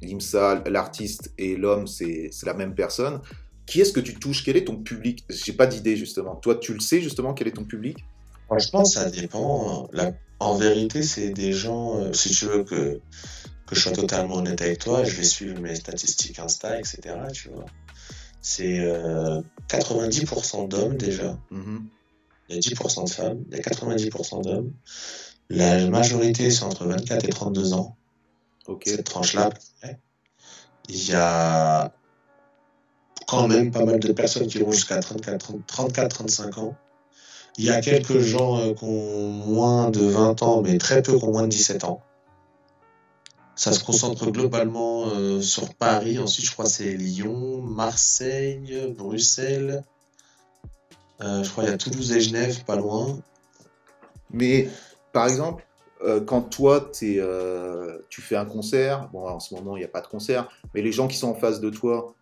[0.00, 3.20] l'IMSA, l'artiste et l'homme, c'est la même personne.
[3.70, 4.44] Qui est-ce que tu touches?
[4.44, 5.24] Quel est ton public?
[5.28, 6.34] J'ai pas d'idée justement.
[6.34, 7.98] Toi, tu le sais justement quel est ton public?
[8.46, 9.88] Franchement, ça dépend.
[10.40, 13.00] En vérité, c'est des gens, si tu veux que,
[13.66, 17.14] que je sois totalement honnête avec toi, je vais suivre mes statistiques Insta, etc.
[17.32, 17.66] Tu vois
[18.40, 18.78] c'est
[19.68, 21.38] 90% euh, d'hommes déjà.
[21.52, 21.80] Mm-hmm.
[22.48, 24.72] Il y a 10% de femmes, il y a 90% d'hommes.
[25.50, 27.96] La majorité, c'est entre 24 et 32 ans.
[28.84, 29.50] Cette tranche-là.
[30.88, 31.92] Il y a
[33.30, 36.76] quand même pas mal de personnes qui vont jusqu'à 34-35 ans.
[37.58, 41.16] Il y a quelques gens euh, qui ont moins de 20 ans, mais très peu
[41.16, 42.02] qui ont moins de 17 ans.
[43.54, 46.18] Ça se concentre globalement euh, sur Paris.
[46.18, 49.84] Ensuite, je crois c'est Lyon, Marseille, Bruxelles.
[51.20, 53.20] Euh, je crois qu'il y a Toulouse et Genève, pas loin.
[54.30, 54.68] Mais
[55.12, 55.64] par exemple,
[56.26, 57.20] quand toi, es,
[58.08, 60.80] tu fais un concert, bon, en ce moment, il n'y a pas de concert, mais
[60.80, 62.14] les gens qui sont en face de toi,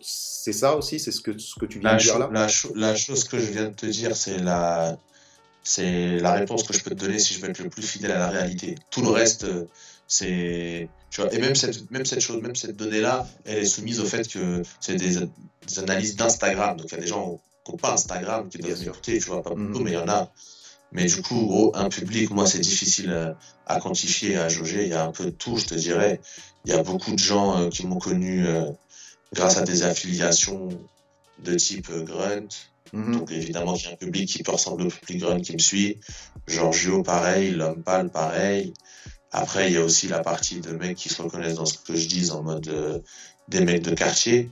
[0.00, 2.28] c'est ça aussi C'est ce que, ce que tu viens de dire là?
[2.32, 4.96] la, la, chose que je viens de te dire, c'est la,
[5.62, 8.12] c'est la réponse que je peux te donner si je veux être le plus fidèle
[8.12, 8.74] à la réalité.
[8.90, 9.46] Tout le reste,
[10.08, 14.00] c'est, tu vois, et même cette, même cette chose, même cette donnée-là, elle est soumise
[14.00, 15.18] au fait que c'est des,
[15.78, 16.76] analyses d'Instagram.
[16.76, 19.42] Donc il y a des gens qui n'ont pas Instagram qui doivent écouter, tu vois,
[19.42, 19.84] pas beaucoup, mm.
[19.84, 20.30] mais il y en a.
[20.92, 23.34] Mais du coup, un public, moi, c'est difficile
[23.66, 24.82] à, quantifier, à jauger.
[24.82, 26.20] Il y a un peu de tout, je te dirais.
[26.66, 28.70] Il y a beaucoup de gens euh, qui m'ont connu euh,
[29.32, 30.68] grâce à des affiliations
[31.38, 32.48] de type Grunt.
[32.92, 33.12] Mm-hmm.
[33.12, 36.00] Donc évidemment, a un public qui peut ressembler au public Grunt qui me suit.
[36.46, 37.52] Giorgio, pareil.
[37.52, 38.74] L'homme pâle, pareil.
[39.30, 41.96] Après, il y a aussi la partie de mecs qui se reconnaissent dans ce que
[41.96, 42.98] je dis en mode euh,
[43.48, 44.50] des mecs de quartier.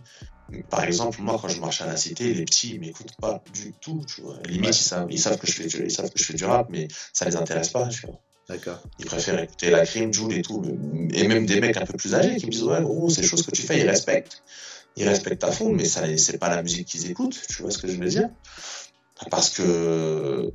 [0.70, 3.72] Par exemple, moi, quand je marche à la cité, les petits, ils m'écoutent pas du
[3.80, 4.38] tout, tu vois.
[4.46, 6.44] Limite, ils, savent, ils, savent, que je fais du, ils savent que je fais du
[6.44, 8.18] rap, mais ça les intéresse pas, tu vois.
[8.50, 8.80] D'accord.
[8.98, 10.60] Ils préfèrent écouter la crime, Joule et tout.
[11.14, 13.46] Et même des mecs un peu plus âgés qui me disent, ouais, gros, ces choses
[13.46, 14.42] que tu fais, ils respectent.
[14.96, 17.78] Ils respectent à fond, mais ça, c'est pas la musique qu'ils écoutent, tu vois ce
[17.78, 18.28] que je veux dire?
[19.30, 20.52] Parce que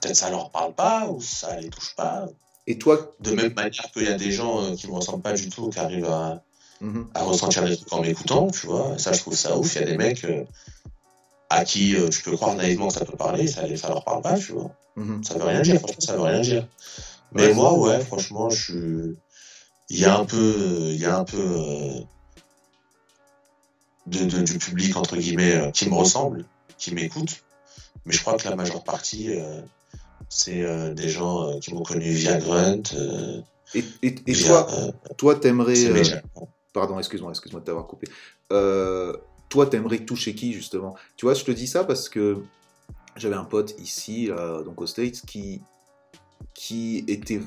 [0.00, 2.28] peut-être ça leur parle pas, ou ça les touche pas,
[2.68, 5.22] et toi De même manière qu'il y a des gens euh, qui ne me ressemblent
[5.22, 6.44] pas du tout, qui arrivent à,
[6.80, 7.08] mhm.
[7.14, 8.96] à ressentir des trucs en m'écoutant, tu vois.
[8.96, 9.74] Ça, je trouve ça ouf.
[9.74, 10.44] Il y a des mecs euh,
[11.50, 14.22] à qui euh, tu peux croire naïvement que ça peut parler, ça, ça leur parle
[14.22, 14.70] pas, tu vois.
[14.98, 15.24] Mhm.
[15.24, 16.66] Ça veut rien dire, franchement, ça veut rien dire.
[17.32, 19.16] Mais moi, ouais, franchement, je suis.
[19.90, 20.90] Il y a un peu.
[20.90, 21.92] Il y a un peu.
[24.06, 26.44] De, de, du public, entre guillemets, qui me ressemble,
[26.78, 27.42] qui m'écoute.
[28.06, 29.30] Mais je crois que la majeure partie
[30.28, 32.82] c'est euh, des gens euh, qui m'ont connu via Grunt.
[32.94, 33.40] Euh,
[33.74, 34.66] et, et, et toi,
[35.16, 36.22] toi, t'aimerais.
[36.72, 38.08] pardon, excuse-moi, excuse-moi de t'avoir coupé.
[38.48, 40.96] toi, t'aimerais toucher qui justement?
[41.16, 42.42] Tu vois, je te dis ça parce que
[43.18, 44.30] j'avais un pote ici,
[44.64, 45.60] donc aux States, qui
[46.54, 47.40] qui était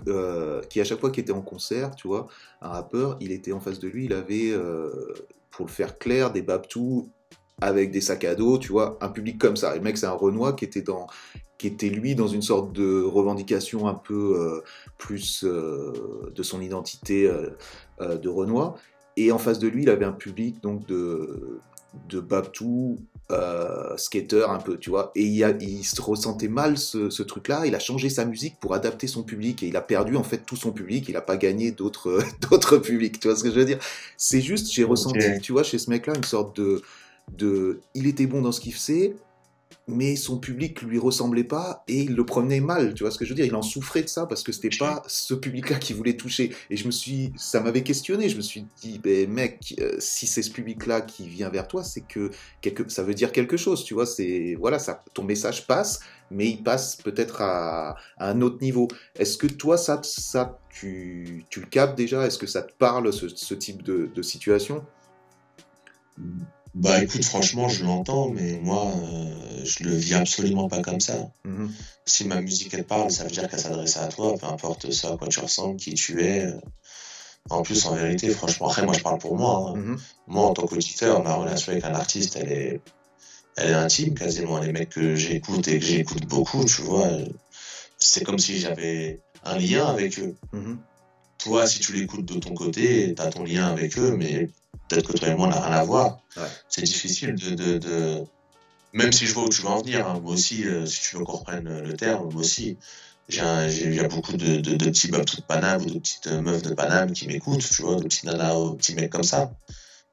[0.70, 2.28] qui à chaque fois qu'il était en concert, tu vois,
[2.62, 4.54] un rappeur, il était en face de lui, il avait
[5.52, 7.10] pour le faire clair des babtous
[7.62, 9.76] avec des sacs à dos, tu vois, un public comme ça.
[9.76, 11.08] le mec, c'est un Renoir qui était dans,
[11.62, 14.64] qui était lui dans une sorte de revendication un peu euh,
[14.98, 18.78] plus euh, de son identité euh, de Renoir.
[19.16, 21.60] Et en face de lui, il avait un public donc de,
[22.10, 22.98] de Babtou
[23.32, 25.12] euh, skater un peu, tu vois.
[25.16, 27.66] Et il, a, il se ressentait mal ce, ce truc-là.
[27.66, 30.40] Il a changé sa musique pour adapter son public et il a perdu en fait
[30.46, 31.06] tout son public.
[31.08, 32.20] Il n'a pas gagné d'autres
[32.50, 33.20] d'autres publics.
[33.20, 33.80] Tu vois ce que je veux dire?
[34.18, 36.82] C'est juste, j'ai ressenti, tu vois, chez ce mec-là, une sorte de
[37.38, 39.16] de, il était bon dans ce qu'il faisait,
[39.88, 43.26] mais son public lui ressemblait pas et il le prenait mal, tu vois ce que
[43.26, 43.46] je veux dire?
[43.46, 46.56] Il en souffrait de ça parce que c'était pas ce public-là qui voulait toucher.
[46.70, 48.30] Et je me suis, ça m'avait questionné.
[48.30, 51.84] Je me suis dit, ben mec, euh, si c'est ce public-là qui vient vers toi,
[51.84, 54.06] c'est que quelque, ça veut dire quelque chose, tu vois?
[54.06, 58.88] C'est voilà, ça, ton message passe, mais il passe peut-être à, un autre niveau.
[59.16, 62.26] Est-ce que toi, ça, ça, tu, tu le captes déjà?
[62.26, 64.86] Est-ce que ça te parle ce, type de, de situation?
[66.74, 71.30] Bah écoute, franchement, je l'entends, mais moi, euh, je le vis absolument pas comme ça.
[71.44, 71.72] Mhm.
[72.06, 75.14] Si ma musique elle parle, ça veut dire qu'elle s'adresse à toi, peu importe ça,
[75.14, 76.48] à quoi tu ressembles, qui tu es.
[77.50, 79.74] En plus, en vérité, franchement, après, moi, je parle pour moi.
[79.74, 79.78] Hein.
[79.78, 79.98] Mhm.
[80.28, 82.82] Moi, en tant qu'auditeur, ma relation avec un artiste, elle est,
[83.58, 84.60] elle est intime, quasiment.
[84.60, 87.10] Les mecs que j'écoute et que j'écoute beaucoup, tu vois,
[87.98, 90.36] c'est comme si j'avais un lien avec eux.
[90.54, 90.80] Mhm.
[91.40, 94.50] Toi, si tu l'écoutes de ton côté, tu as ton lien avec eux, mais
[94.92, 96.20] peut-être que toi et moi, on n'a rien à voir.
[96.70, 98.26] C'est difficile de,
[98.94, 101.18] Même si je vois où tu veux en venir, hein, moi aussi, euh, si tu
[101.18, 102.78] veux qu'on reprenne le terme, moi aussi,
[103.30, 106.62] il y a beaucoup de, de, de petits babs de Paname ou de petites meufs
[106.62, 109.52] de Paname qui m'écoutent, tu vois, de petits nanas ou petits mecs comme ça.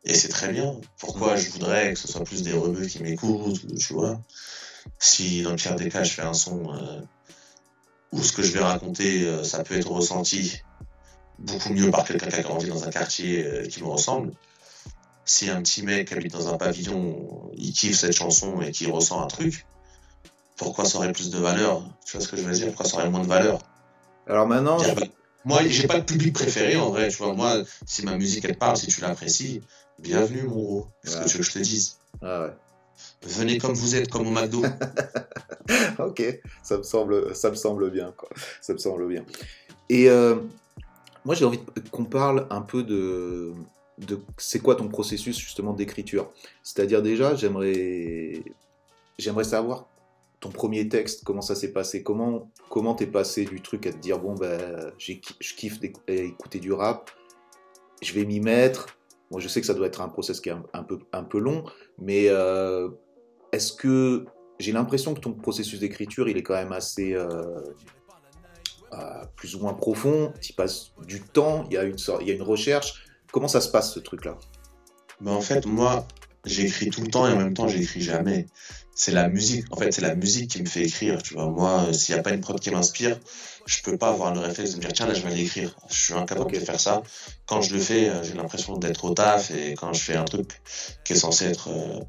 [0.04, 0.76] Et c'est très bien.
[0.98, 4.20] Pourquoi je voudrais que ce soit plus des rebeux qui m'écoutent, tu vois?
[5.00, 7.00] Si dans le pire des cas, je fais un son euh,
[8.12, 10.62] où ce que je vais raconter, euh, ça peut être ressenti
[11.40, 14.32] beaucoup mieux par quelqu'un qui a grandi dans un quartier qui me ressemble,
[15.28, 19.20] si un petit mec habite dans un pavillon, il kiffe cette chanson et qu'il ressent
[19.20, 19.66] un truc,
[20.56, 21.82] pourquoi ça aurait plus de valeur?
[22.04, 22.68] Tu vois ce que je veux dire?
[22.68, 23.60] Pourquoi ça aurait moins de valeur?
[24.26, 24.78] Alors maintenant.
[25.44, 27.08] Moi, j'ai pas de public préféré en vrai.
[27.08, 29.62] Tu vois, moi, si ma musique elle parle, si tu l'apprécies,
[29.98, 30.88] bienvenue mon gros.
[31.04, 31.98] C'est ce que tu veux que je te dise?
[32.22, 32.52] Ah ouais.
[33.22, 34.62] Venez comme vous êtes, comme au McDo.
[35.98, 38.28] ok, ça me semble, ça me semble bien, quoi.
[38.60, 39.24] Ça me semble bien.
[39.88, 40.36] Et euh,
[41.24, 41.60] moi, j'ai envie
[41.92, 43.54] qu'on parle un peu de,
[44.36, 46.30] c'est quoi ton processus justement d'écriture.
[46.62, 48.42] C'est-à-dire déjà, j'aimerais,
[49.18, 49.88] j'aimerais savoir
[50.40, 53.98] ton premier texte, comment ça s'est passé, comment comment t'es passé du truc à te
[53.98, 55.14] dire bon ben je
[55.54, 57.10] kiffe écouter du rap,
[58.02, 58.98] je vais m'y mettre.
[59.30, 61.38] Moi, je sais que ça doit être un process qui est un, peu un peu
[61.38, 61.64] long,
[61.98, 62.88] mais euh,
[63.52, 64.24] est-ce que
[64.58, 67.28] j'ai l'impression que ton processus d'écriture, il est quand même assez euh,
[68.92, 70.32] euh, plus ou moins profond.
[70.40, 73.04] Tu passes du temps, il y il y a une recherche.
[73.32, 74.36] Comment ça se passe ce truc-là?
[75.20, 76.06] Ben, En fait, moi,
[76.44, 78.46] j'écris tout le temps et en même temps, j'écris jamais.
[78.94, 79.64] C'est la musique.
[79.70, 81.22] En fait, c'est la musique qui me fait écrire.
[81.22, 83.18] Tu vois, moi, euh, s'il n'y a pas une prod qui m'inspire,
[83.66, 85.76] je peux pas avoir le réflexe de me dire tiens là je vais l'écrire.
[85.88, 87.02] Je suis incapable de faire ça.
[87.46, 90.24] Quand je le fais, euh, j'ai l'impression d'être au taf et quand je fais un
[90.24, 90.60] truc
[91.04, 92.00] qui est censé être euh,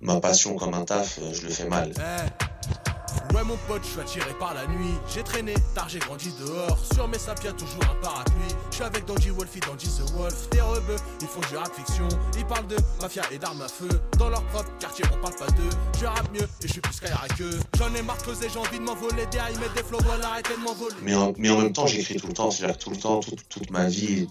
[0.00, 1.92] ma passion comme un taf, je le fais mal.
[1.96, 2.93] Eh,
[3.34, 4.94] Ouais mon pote, je suis attiré par la nuit.
[5.12, 6.78] J'ai traîné tard, j'ai grandi dehors.
[6.94, 8.54] Sur mes sapiens, toujours un parapluie.
[8.70, 10.48] Je suis avec Dandy Wolfie, Dandy the Wolf.
[10.52, 12.08] Les rebeux, ils font du rap fiction.
[12.36, 13.88] Ils parlent de mafia et d'armes à feu.
[14.18, 15.70] Dans leur propre quartier, on parle pas d'eux.
[16.00, 18.78] Je rappe mieux et je suis plus qu'à que J'en ai marre que j'ai envie
[18.78, 19.26] de m'envoler.
[19.30, 20.94] Derrière, ils mettent des flots, voilà, arrêtez de m'envoler.
[21.02, 22.50] Mais en, mais en même temps, j'écris tout le temps.
[22.50, 24.28] C'est-à-dire tout le temps, toute, ma vie,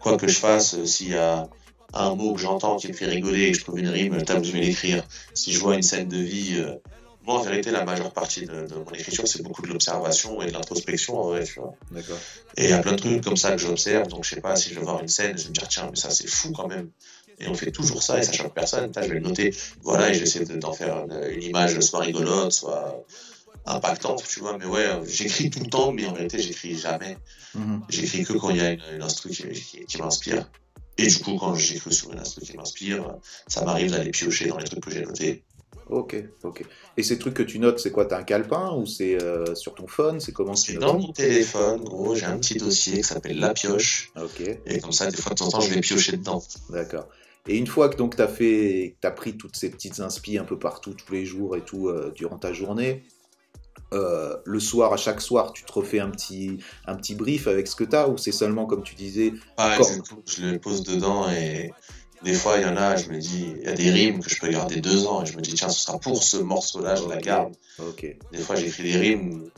[0.00, 1.48] quoi que je fasse, euh, s'il y a
[1.94, 4.24] un mot que j'entends qui me fait rigoler et que je trouve une rime, je
[4.24, 5.04] tape, je l'écrire.
[5.34, 6.56] Si je vois une scène de vie.
[6.56, 6.74] Euh,
[7.24, 10.52] moi, en vérité, la majeure partie de, mon écriture, c'est beaucoup de l'observation et de
[10.52, 11.74] l'introspection, en vrai, tu vois.
[11.92, 12.18] D'accord.
[12.56, 14.56] Et il y a plein de trucs comme ça que j'observe, donc je sais pas,
[14.56, 16.50] si je vais voir une scène, je vais me dire, tiens, mais ça, c'est fou
[16.52, 16.90] quand même.
[17.38, 18.90] Et on fait toujours ça, et ça choque personne.
[18.94, 23.04] je vais le noter, voilà, et j'essaie d'en faire une, image soit rigolote, soit
[23.66, 24.58] impactante, tu vois.
[24.58, 27.16] Mais ouais, j'écris tout le temps, mais en vérité, j'écris jamais.
[27.56, 27.80] Mm-hmm.
[27.88, 30.48] J'écris que quand il y a une, une instru qui, m'inspire.
[30.98, 33.16] Et du coup, quand j'écris sur une instru qui m'inspire,
[33.46, 35.44] ça m'arrive d'aller piocher dans les trucs que j'ai notés
[35.88, 36.64] Ok, ok.
[36.96, 38.06] Et ces trucs que tu notes, c'est quoi?
[38.06, 40.20] T'as un calepin ou c'est euh, sur ton phone?
[40.20, 42.14] C'est comment C'est dans mon téléphone, gros.
[42.14, 44.12] J'ai un petit dossier qui s'appelle La Pioche.
[44.16, 44.40] Ok.
[44.66, 46.42] Et comme ça, des fois de temps en temps, je vais piocher dedans.
[46.70, 47.08] D'accord.
[47.48, 50.58] Et une fois que donc t'as fait, t'as pris toutes ces petites inspi un peu
[50.58, 53.02] partout, tous les jours et tout euh, durant ta journée,
[53.92, 57.66] euh, le soir, à chaque soir, tu te refais un petit, un petit brief avec
[57.66, 59.76] ce que t'as ou c'est seulement comme tu disais Ah,
[60.26, 61.72] Je le pose dedans et
[62.24, 64.30] des fois, il y en a, je me dis, il y a des rimes que
[64.30, 66.94] je peux garder deux ans et je me dis, tiens, ce sera pour ce morceau-là,
[66.94, 67.54] je la garde.
[68.32, 69.50] Des fois, j'écris des rimes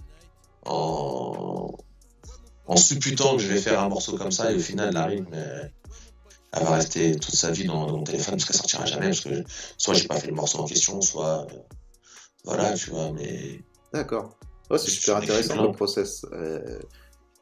[0.64, 1.70] en...
[2.66, 5.26] en supputant que je vais faire un morceau comme ça et au final, la rime,
[6.56, 9.44] elle va rester toute sa vie dans, mon téléphone parce qu'elle sortira jamais parce que
[9.76, 11.46] soit j'ai pas fait le morceau en question, soit.
[12.44, 13.60] Voilà, tu vois, mais.
[13.92, 14.36] D'accord.
[14.70, 16.24] c'est super intéressant le process.
[16.32, 16.78] Euh,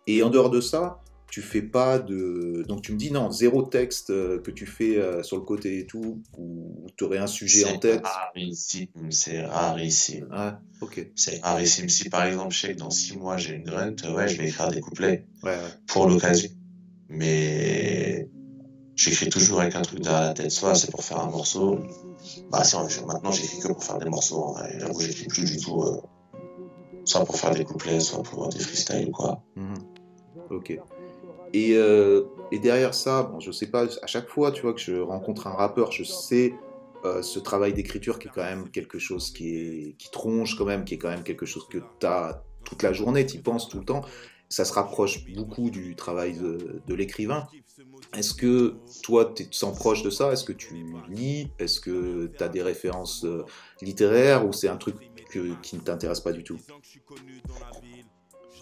[0.07, 1.01] et en dehors de ça,
[1.33, 2.63] tu fais pas de.
[2.69, 5.79] Donc tu me dis non, zéro texte euh, que tu fais euh, sur le côté
[5.79, 8.03] et tout, ou tu aurais un sujet en tête.
[8.05, 10.29] Rarissime, c'est rarissime.
[10.31, 11.11] Ah, ok.
[11.17, 11.89] C'est rarissime.
[11.89, 14.49] Si par exemple, je sais que dans six mois j'ai une grunt, ouais, je vais
[14.49, 15.57] écrire des couplets Ouais, ouais.
[15.87, 16.51] pour l'occasion.
[17.09, 18.29] Mais
[18.95, 20.51] j'écris toujours avec un truc derrière la tête.
[20.51, 21.79] Soit c'est pour faire un morceau.
[22.51, 22.77] Bah, si,
[23.07, 24.43] maintenant j'écris que pour faire des morceaux.
[24.43, 24.77] en vrai.
[24.79, 25.83] J'avoue, j'écris plus du tout.
[25.83, 25.97] euh,
[27.07, 29.43] soit pour faire des couplets, soit pour des freestyles ou quoi.
[29.57, 29.75] Mhm.
[30.51, 30.79] Ok.
[31.53, 34.81] Et, euh, et derrière ça, bon, je sais pas, à chaque fois, tu vois, que
[34.81, 36.55] je rencontre un rappeur, je sais
[37.05, 40.95] euh, ce travail d'écriture qui est quand même quelque chose qui, tronche quand même, qui
[40.95, 43.79] est quand même quelque chose que tu as toute la journée, tu y penses tout
[43.79, 44.03] le temps.
[44.49, 47.49] Ça se rapproche beaucoup du travail de, l'écrivain.
[48.15, 50.31] Est-ce que toi, tu te sens proche de ça?
[50.33, 51.51] Est-ce que tu lis?
[51.59, 53.45] Est-ce que tu as des références euh,
[53.81, 54.47] littéraires?
[54.47, 54.97] Ou c'est un truc
[55.63, 56.59] qui ne t'intéresse pas du tout?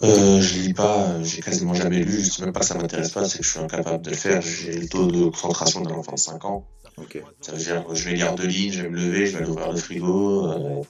[0.02, 3.26] Euh, je lis pas, euh, j'ai quasiment jamais lu, c'est même pas ça m'intéresse pas,
[3.28, 4.40] c'est que je suis incapable de le faire.
[4.40, 6.66] J'ai le taux de concentration d'un enfant de 5 ans.
[6.96, 7.22] Ok.
[7.40, 9.42] Ça veut dire que je vais lire deux lignes, je vais me lever, je vais
[9.42, 10.46] aller ouvrir le frigo.
[10.52, 10.82] euh,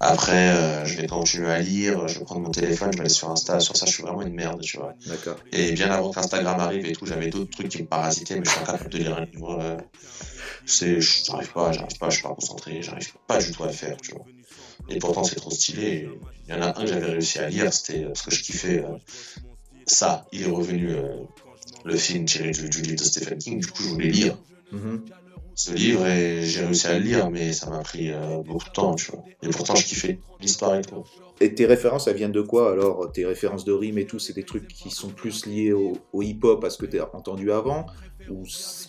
[0.00, 3.10] après, euh, je vais continuer à lire, je vais prendre mon téléphone, je vais aller
[3.14, 3.58] sur Insta.
[3.60, 4.94] Sur ça, je suis vraiment une merde, tu vois.
[5.06, 5.36] D'accord.
[5.52, 8.50] Et bien avant qu'Instagram arrive et tout, j'avais d'autres trucs qui me parasitaient, mais je
[8.50, 9.58] suis incapable de lire un livre.
[9.60, 9.76] euh,
[10.66, 13.72] c'est, j'arrive pas, j'arrive pas, je suis pas concentré, j'arrive pas du tout à le
[13.72, 14.26] faire, tu vois.
[14.88, 16.20] Et pourtant, c'est trop stylé.
[16.46, 18.84] Il y en a un que j'avais réussi à lire, c'était parce que je kiffais
[18.84, 18.96] euh,
[19.86, 20.26] ça.
[20.32, 21.16] Il est revenu, euh,
[21.84, 24.38] le film tiré du, du livre de Stephen King, du coup, je voulais lire
[24.72, 25.04] Mhm.
[25.54, 28.72] ce livre et j'ai réussi à le lire, mais ça m'a pris euh, beaucoup de
[28.72, 29.30] temps, tu vois.
[29.42, 31.04] Et pourtant, je kiffais l'histoire et tout.
[31.40, 33.12] Et tes références, elles viennent de quoi alors?
[33.12, 36.22] Tes références de rimes et tout, c'est des trucs qui sont plus liés au, au
[36.22, 37.86] hip-hop parce que t'as entendu avant?
[38.30, 38.44] Ou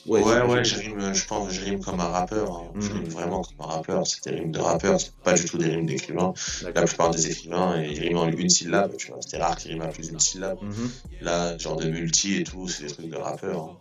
[0.06, 2.52] Ouais, ouais, je rime, je pense, je rime comme un rappeur.
[2.52, 2.72] hein.
[2.80, 4.06] Je rime vraiment comme un rappeur.
[4.08, 6.34] C'est des rimes de rappeur, c'est pas du tout des rimes d'écrivain.
[6.74, 9.18] La plupart des écrivains, ils riment en une syllabe, tu vois.
[9.22, 10.60] C'était rare qu'ils riment à plus d'une syllabe.
[10.62, 10.90] Mhm.
[11.22, 13.64] Là, genre de multi et tout, c'est des trucs de rappeur.
[13.64, 13.78] hein.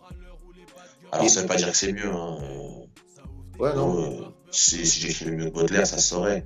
[1.11, 2.11] Alors, ça veut pas dire que c'est mieux.
[2.11, 2.37] Hein.
[3.59, 4.03] Ouais, Euh, non.
[4.03, 6.45] euh, si si j'écrivais mieux que Baudelaire, ça saurait.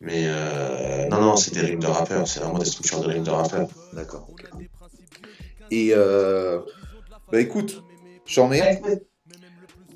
[0.00, 2.26] Mais euh, non, non, c'est des rimes de rappeur.
[2.28, 3.68] C'est vraiment des structures de rimes de rappeur.
[3.92, 4.44] D'accord, ok.
[5.70, 6.60] Et euh,
[7.30, 7.82] bah écoute,
[8.26, 8.80] j'en ai.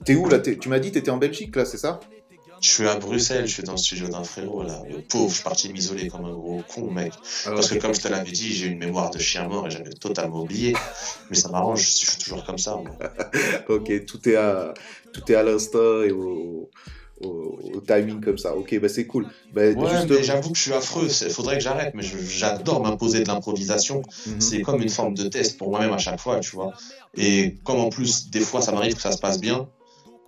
[0.04, 2.00] T'es où là Tu m'as dit t'étais en Belgique là, c'est ça?
[2.60, 4.82] Je suis à Bruxelles, je suis dans le studio d'un frérot là.
[4.88, 7.12] Le pauvre, je suis parti m'isoler comme un gros con, mec.
[7.44, 9.90] Parce que comme je te l'avais dit, j'ai une mémoire de chien mort et j'avais
[9.90, 10.76] totalement oublié.
[11.30, 12.76] Mais ça m'arrange, je suis toujours comme ça.
[12.76, 12.90] moi.
[13.68, 14.74] Ok, tout est à,
[15.12, 16.70] tout est à l'instant et au,
[17.20, 18.56] au, au timing comme ça.
[18.56, 19.26] Ok, bah c'est cool.
[19.52, 21.08] Bah, Ouais, juste- mais j'avoue que je suis affreux.
[21.22, 24.02] Il faudrait que j'arrête, mais j'adore m'imposer de l'improvisation.
[24.26, 24.40] Mhm.
[24.40, 26.72] C'est comme une forme de test pour moi-même à chaque fois, tu vois.
[27.16, 29.68] Et comme en plus, des fois, ça m'arrive que ça se passe bien,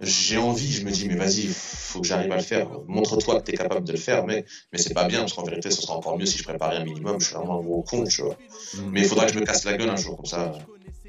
[0.01, 2.69] j'ai envie, je me dis, mais vas-y, faut que j'arrive à le faire.
[2.89, 5.71] Montre-toi que t'es capable de le faire, mais, mais c'est pas bien, parce qu'en vérité,
[5.71, 7.21] ce sera encore mieux si je préparais un minimum.
[7.21, 8.37] Je suis vraiment un gros con, tu vois.
[8.75, 8.91] Mhm.
[8.91, 10.53] Mais il faudra que je me casse la gueule un jour, comme ça,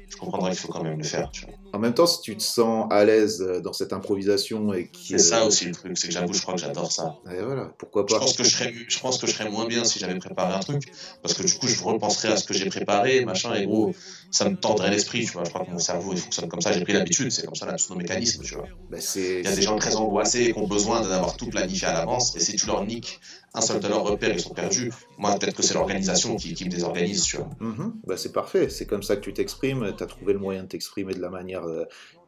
[0.08, 1.54] je comprendrai qu'il faut quand même le faire, tu vois.
[1.72, 5.08] En même temps, si tu te sens à l'aise euh, dans cette improvisation et qui
[5.08, 7.16] C'est ça aussi le truc, c'est que j'avoue, je crois que j'adore ça.
[7.30, 8.20] Et voilà, pourquoi Je pas.
[8.20, 10.60] pense que je serais, je pense que je serais moins bien si j'avais préparé un
[10.60, 10.82] truc,
[11.22, 13.92] parce que du coup, je repenserais à ce que j'ai préparé, machin, et gros,
[14.30, 15.44] ça me tordrait l'esprit, tu vois.
[15.44, 17.66] Je crois que mon cerveau, il fonctionne comme ça, j'ai pris l'habitude, c'est comme ça,
[17.66, 18.66] là, tous nos mécanismes, tu vois.
[18.90, 21.92] Bah, Il y a des gens très angoissés qui ont besoin d'avoir tout planifié à
[21.94, 23.20] l'avance, et si tu leur niques
[23.54, 24.92] un seul de leurs repères, ils sont perdus.
[25.16, 27.50] Moi, peut-être que c'est l'organisation qui, qui me désorganise, tu vois.
[27.60, 27.94] Mhm.
[28.06, 30.68] Bah, c'est parfait, c'est comme ça que tu t'exprimes, tu as trouvé le moyen de
[30.68, 31.84] t'exprimer de la manière euh,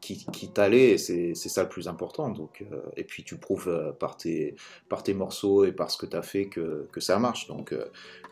[0.06, 2.30] qui, qui t'allait, c'est ça le plus important.
[2.30, 4.54] Donc, euh, et puis tu prouves euh, par, tes,
[4.88, 7.48] par tes morceaux et par ce que tu as fait que, que ça marche.
[7.48, 7.86] Donc, euh,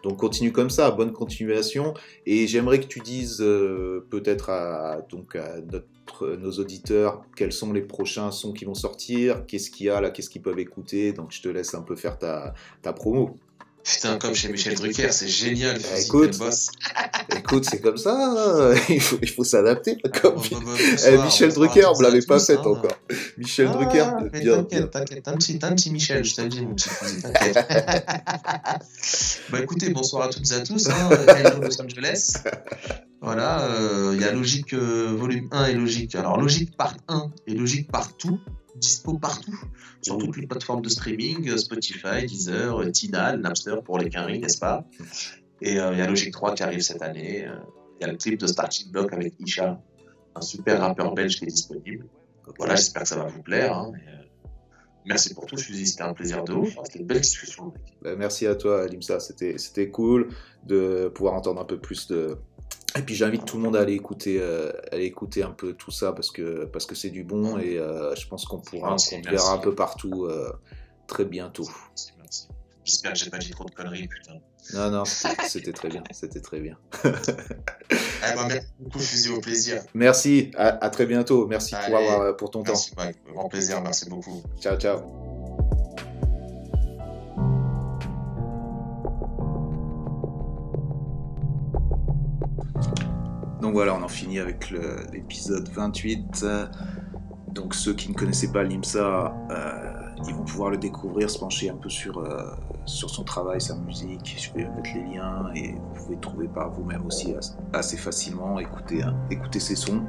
[0.04, 1.94] donc continue comme ça, bonne continuation.
[2.26, 3.38] Et j'aimerais que tu dises
[4.10, 9.46] peut-être à, donc à notre, nos auditeurs quels sont les prochains sons qui vont sortir,
[9.46, 11.12] qu'est-ce qu'il y a là, qu'est-ce qu'ils peuvent écouter.
[11.12, 13.38] Donc je te laisse un peu faire ta, ta promo.
[13.84, 15.78] Putain, comme chez Michel Drucker, c'est génial.
[15.78, 16.38] Bah, écoute.
[16.38, 16.70] boss.
[17.36, 18.74] Écoute, c'est comme ça, hein.
[18.88, 19.96] il faut, il faut s'adapter.
[20.20, 20.34] Comme...
[20.34, 22.70] Bon, bon, bon, Eh, bonsoir, Michel Drucker, on me à l'avait pas hein.
[22.70, 22.96] encore.
[23.36, 24.62] Michel Ah, Drucker, bien.
[24.62, 27.54] T'inquiète, t'inquiète, un petit, un petit Michel, je mon petit fusil, t'inquiète.
[29.50, 32.34] bah écoutez, bonsoir à toutes et à tous, hein, Hello Los Angeles.
[33.20, 36.14] Voilà, euh, il y a Logique euh, volume 1 et Logique.
[36.14, 38.38] Alors Logique part 1 et Logique partout,
[38.76, 39.58] dispo partout,
[40.02, 44.40] sur toutes les plateformes de streaming, euh, Spotify, Deezer, euh, Tidal, Napster pour les quinries,
[44.40, 44.84] n'est-ce pas?
[45.62, 47.46] Et euh, il y a Logique 3 qui arrive cette année.
[47.46, 47.54] euh,
[48.00, 49.80] Il y a le clip de Starting Block avec Isha,
[50.34, 52.06] un super rappeur belge qui est disponible.
[52.58, 53.76] Voilà, j'espère que ça va vous plaire.
[53.76, 54.48] hein, et, euh,
[55.06, 56.76] merci pour tout, Fusil, c'était un plaisir de ouf.
[56.84, 57.66] C'était une belle discussion.
[57.66, 57.82] mec.
[58.02, 59.20] Bah, merci à toi, Limsa.
[59.20, 60.28] C'était, c'était cool
[60.66, 62.36] de pouvoir entendre un peu plus de.
[62.96, 65.72] Et puis j'invite tout le monde à aller écouter, euh, à aller écouter un peu
[65.72, 68.90] tout ça parce que parce que c'est du bon et euh, je pense qu'on pourra,
[68.90, 69.30] Merci, merci.
[69.30, 70.52] verra un peu partout euh,
[71.08, 71.68] très bientôt.
[71.88, 72.48] Merci, merci.
[72.84, 74.34] J'espère que j'ai pas dit trop de conneries, putain.
[74.74, 76.78] Non non, c'était, très bien, c'était très bien.
[78.26, 79.82] Eh ben, merci beaucoup, Fusil, au plaisir.
[79.92, 81.46] Merci, à, très bientôt.
[81.46, 82.72] Merci pour, avoir, pour ton temps.
[82.72, 84.42] Merci, Grand plaisir, merci beaucoup.
[84.62, 85.23] Ciao, ciao.
[93.74, 94.72] Voilà, on en finit avec
[95.12, 96.46] l'épisode 28.
[97.48, 99.92] Donc ceux qui ne connaissaient pas l'IMSA, euh,
[100.28, 102.52] ils vont pouvoir le découvrir, se pencher un peu sur, euh,
[102.84, 104.36] sur son travail, sa musique.
[104.38, 107.34] Je vais mettre les liens et vous pouvez trouver par vous-même aussi
[107.72, 110.04] assez facilement, écouter, hein, écouter ses sons.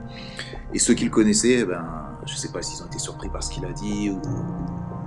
[0.72, 1.86] Et ceux qui le connaissaient, eh ben,
[2.28, 4.22] je ne sais pas s'ils ont été surpris par ce qu'il a dit, ou,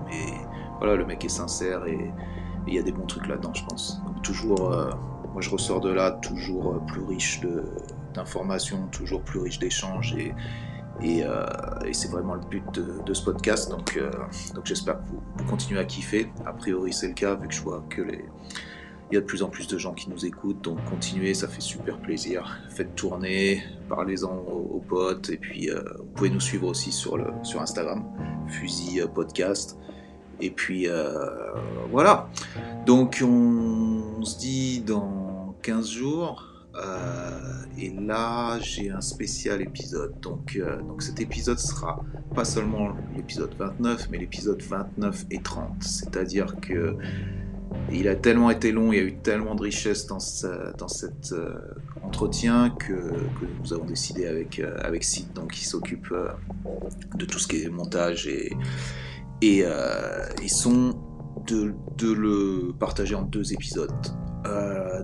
[0.06, 0.32] mais
[0.78, 2.12] voilà, le mec est sincère et
[2.66, 4.02] il y a des bons trucs là-dedans, je pense.
[4.04, 4.90] Donc toujours, euh,
[5.32, 7.40] moi je ressors de là toujours plus riche
[8.14, 10.34] d'informations, toujours plus riche d'échanges et
[11.02, 11.46] euh,
[11.86, 13.70] et, c'est vraiment le but de, ce podcast.
[13.70, 14.10] Donc, euh,
[14.54, 16.30] donc j'espère que vous, continuez à kiffer.
[16.44, 18.24] A priori, c'est le cas, vu que je vois que les.
[19.10, 21.48] Il y a de plus en plus de gens qui nous écoutent, donc continuez, ça
[21.48, 22.58] fait super plaisir.
[22.68, 27.32] Faites tourner, parlez-en aux, potes, et puis euh, vous pouvez nous suivre aussi sur, le,
[27.42, 28.04] sur Instagram,
[28.48, 29.78] Fusil Podcast.
[30.42, 30.88] Et puis
[31.90, 32.28] voilà.
[32.84, 36.47] Donc on se dit dans 15 jours.
[36.78, 40.18] Euh, et là, j'ai un spécial épisode.
[40.20, 42.04] Donc, euh, donc cet épisode sera
[42.34, 45.82] pas seulement l'épisode 29, mais l'épisode 29 et 30.
[45.82, 46.96] C'est-à-dire que
[47.92, 50.18] il a tellement été long, il y a eu tellement de richesse dans,
[50.78, 51.58] dans cet euh,
[52.02, 56.14] entretien que, que, nous avons décidé avec, avec Sid, donc qui s'occupe
[57.14, 58.56] de tout ce qui est montage et,
[59.42, 59.64] et,
[60.42, 60.94] et son,
[61.46, 63.92] de, de, le partager en deux épisodes.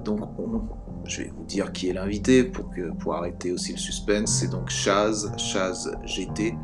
[0.04, 0.62] donc on,
[1.06, 4.40] je vais vous dire qui est l'invité pour, pour arrêter aussi le suspense.
[4.40, 6.56] C'est donc Chaz, Chaz GT.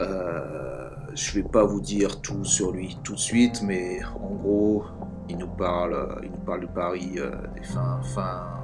[0.00, 4.84] Euh, je vais pas vous dire tout sur lui tout de suite, mais en gros,
[5.28, 8.60] il nous parle, il nous parle de Paris euh, des fins, fin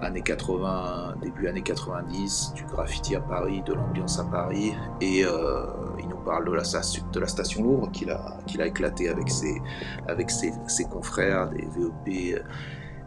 [0.00, 5.66] années 80, début années 90, du graffiti à Paris, de l'ambiance à Paris, et euh,
[5.98, 9.60] il nous parle de la, station Louvre qu'il a, qu'il a éclaté avec ses,
[10.06, 12.44] avec ses, ses confrères, des VEP,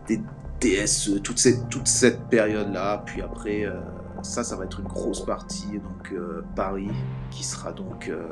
[0.07, 0.21] des,
[0.59, 3.03] TSE, toute cette, période-là.
[3.05, 3.79] Puis après, euh,
[4.23, 5.79] ça, ça va être une grosse partie.
[5.79, 6.91] Donc euh, Paris,
[7.31, 8.27] qui sera donc euh,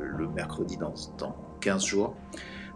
[0.00, 2.14] le mercredi dans, dans 15 jours.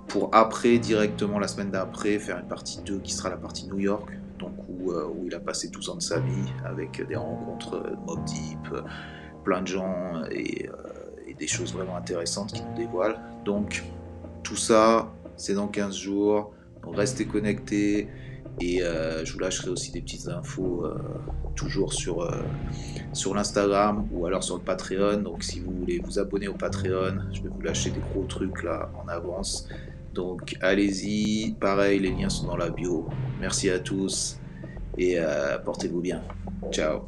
[0.09, 3.78] Pour après, directement la semaine d'après, faire une partie 2 qui sera la partie New
[3.78, 4.11] York.
[4.38, 8.22] Donc où, où il a passé 12 ans de sa vie avec des rencontres Mob
[8.24, 8.68] Deep,
[9.44, 10.68] plein de gens et,
[11.38, 13.18] des choses vraiment intéressantes qui nous dévoilent.
[13.44, 13.84] Donc
[14.42, 16.54] tout ça, c'est dans 15 jours.
[16.86, 18.09] Restez connectés.
[18.61, 20.96] Et euh, je vous lâcherai aussi des petites infos euh,
[21.54, 22.42] toujours sur, euh,
[23.12, 25.20] sur l'Instagram ou alors sur le Patreon.
[25.20, 28.62] Donc si vous voulez vous abonner au Patreon, je vais vous lâcher des gros trucs
[28.62, 29.68] là en avance.
[30.14, 33.09] Donc allez-y, pareil, les liens sont dans la bio.
[33.40, 34.38] Merci à tous
[34.96, 35.18] et
[35.62, 36.22] portez-vous bien.
[36.72, 37.02] Ciao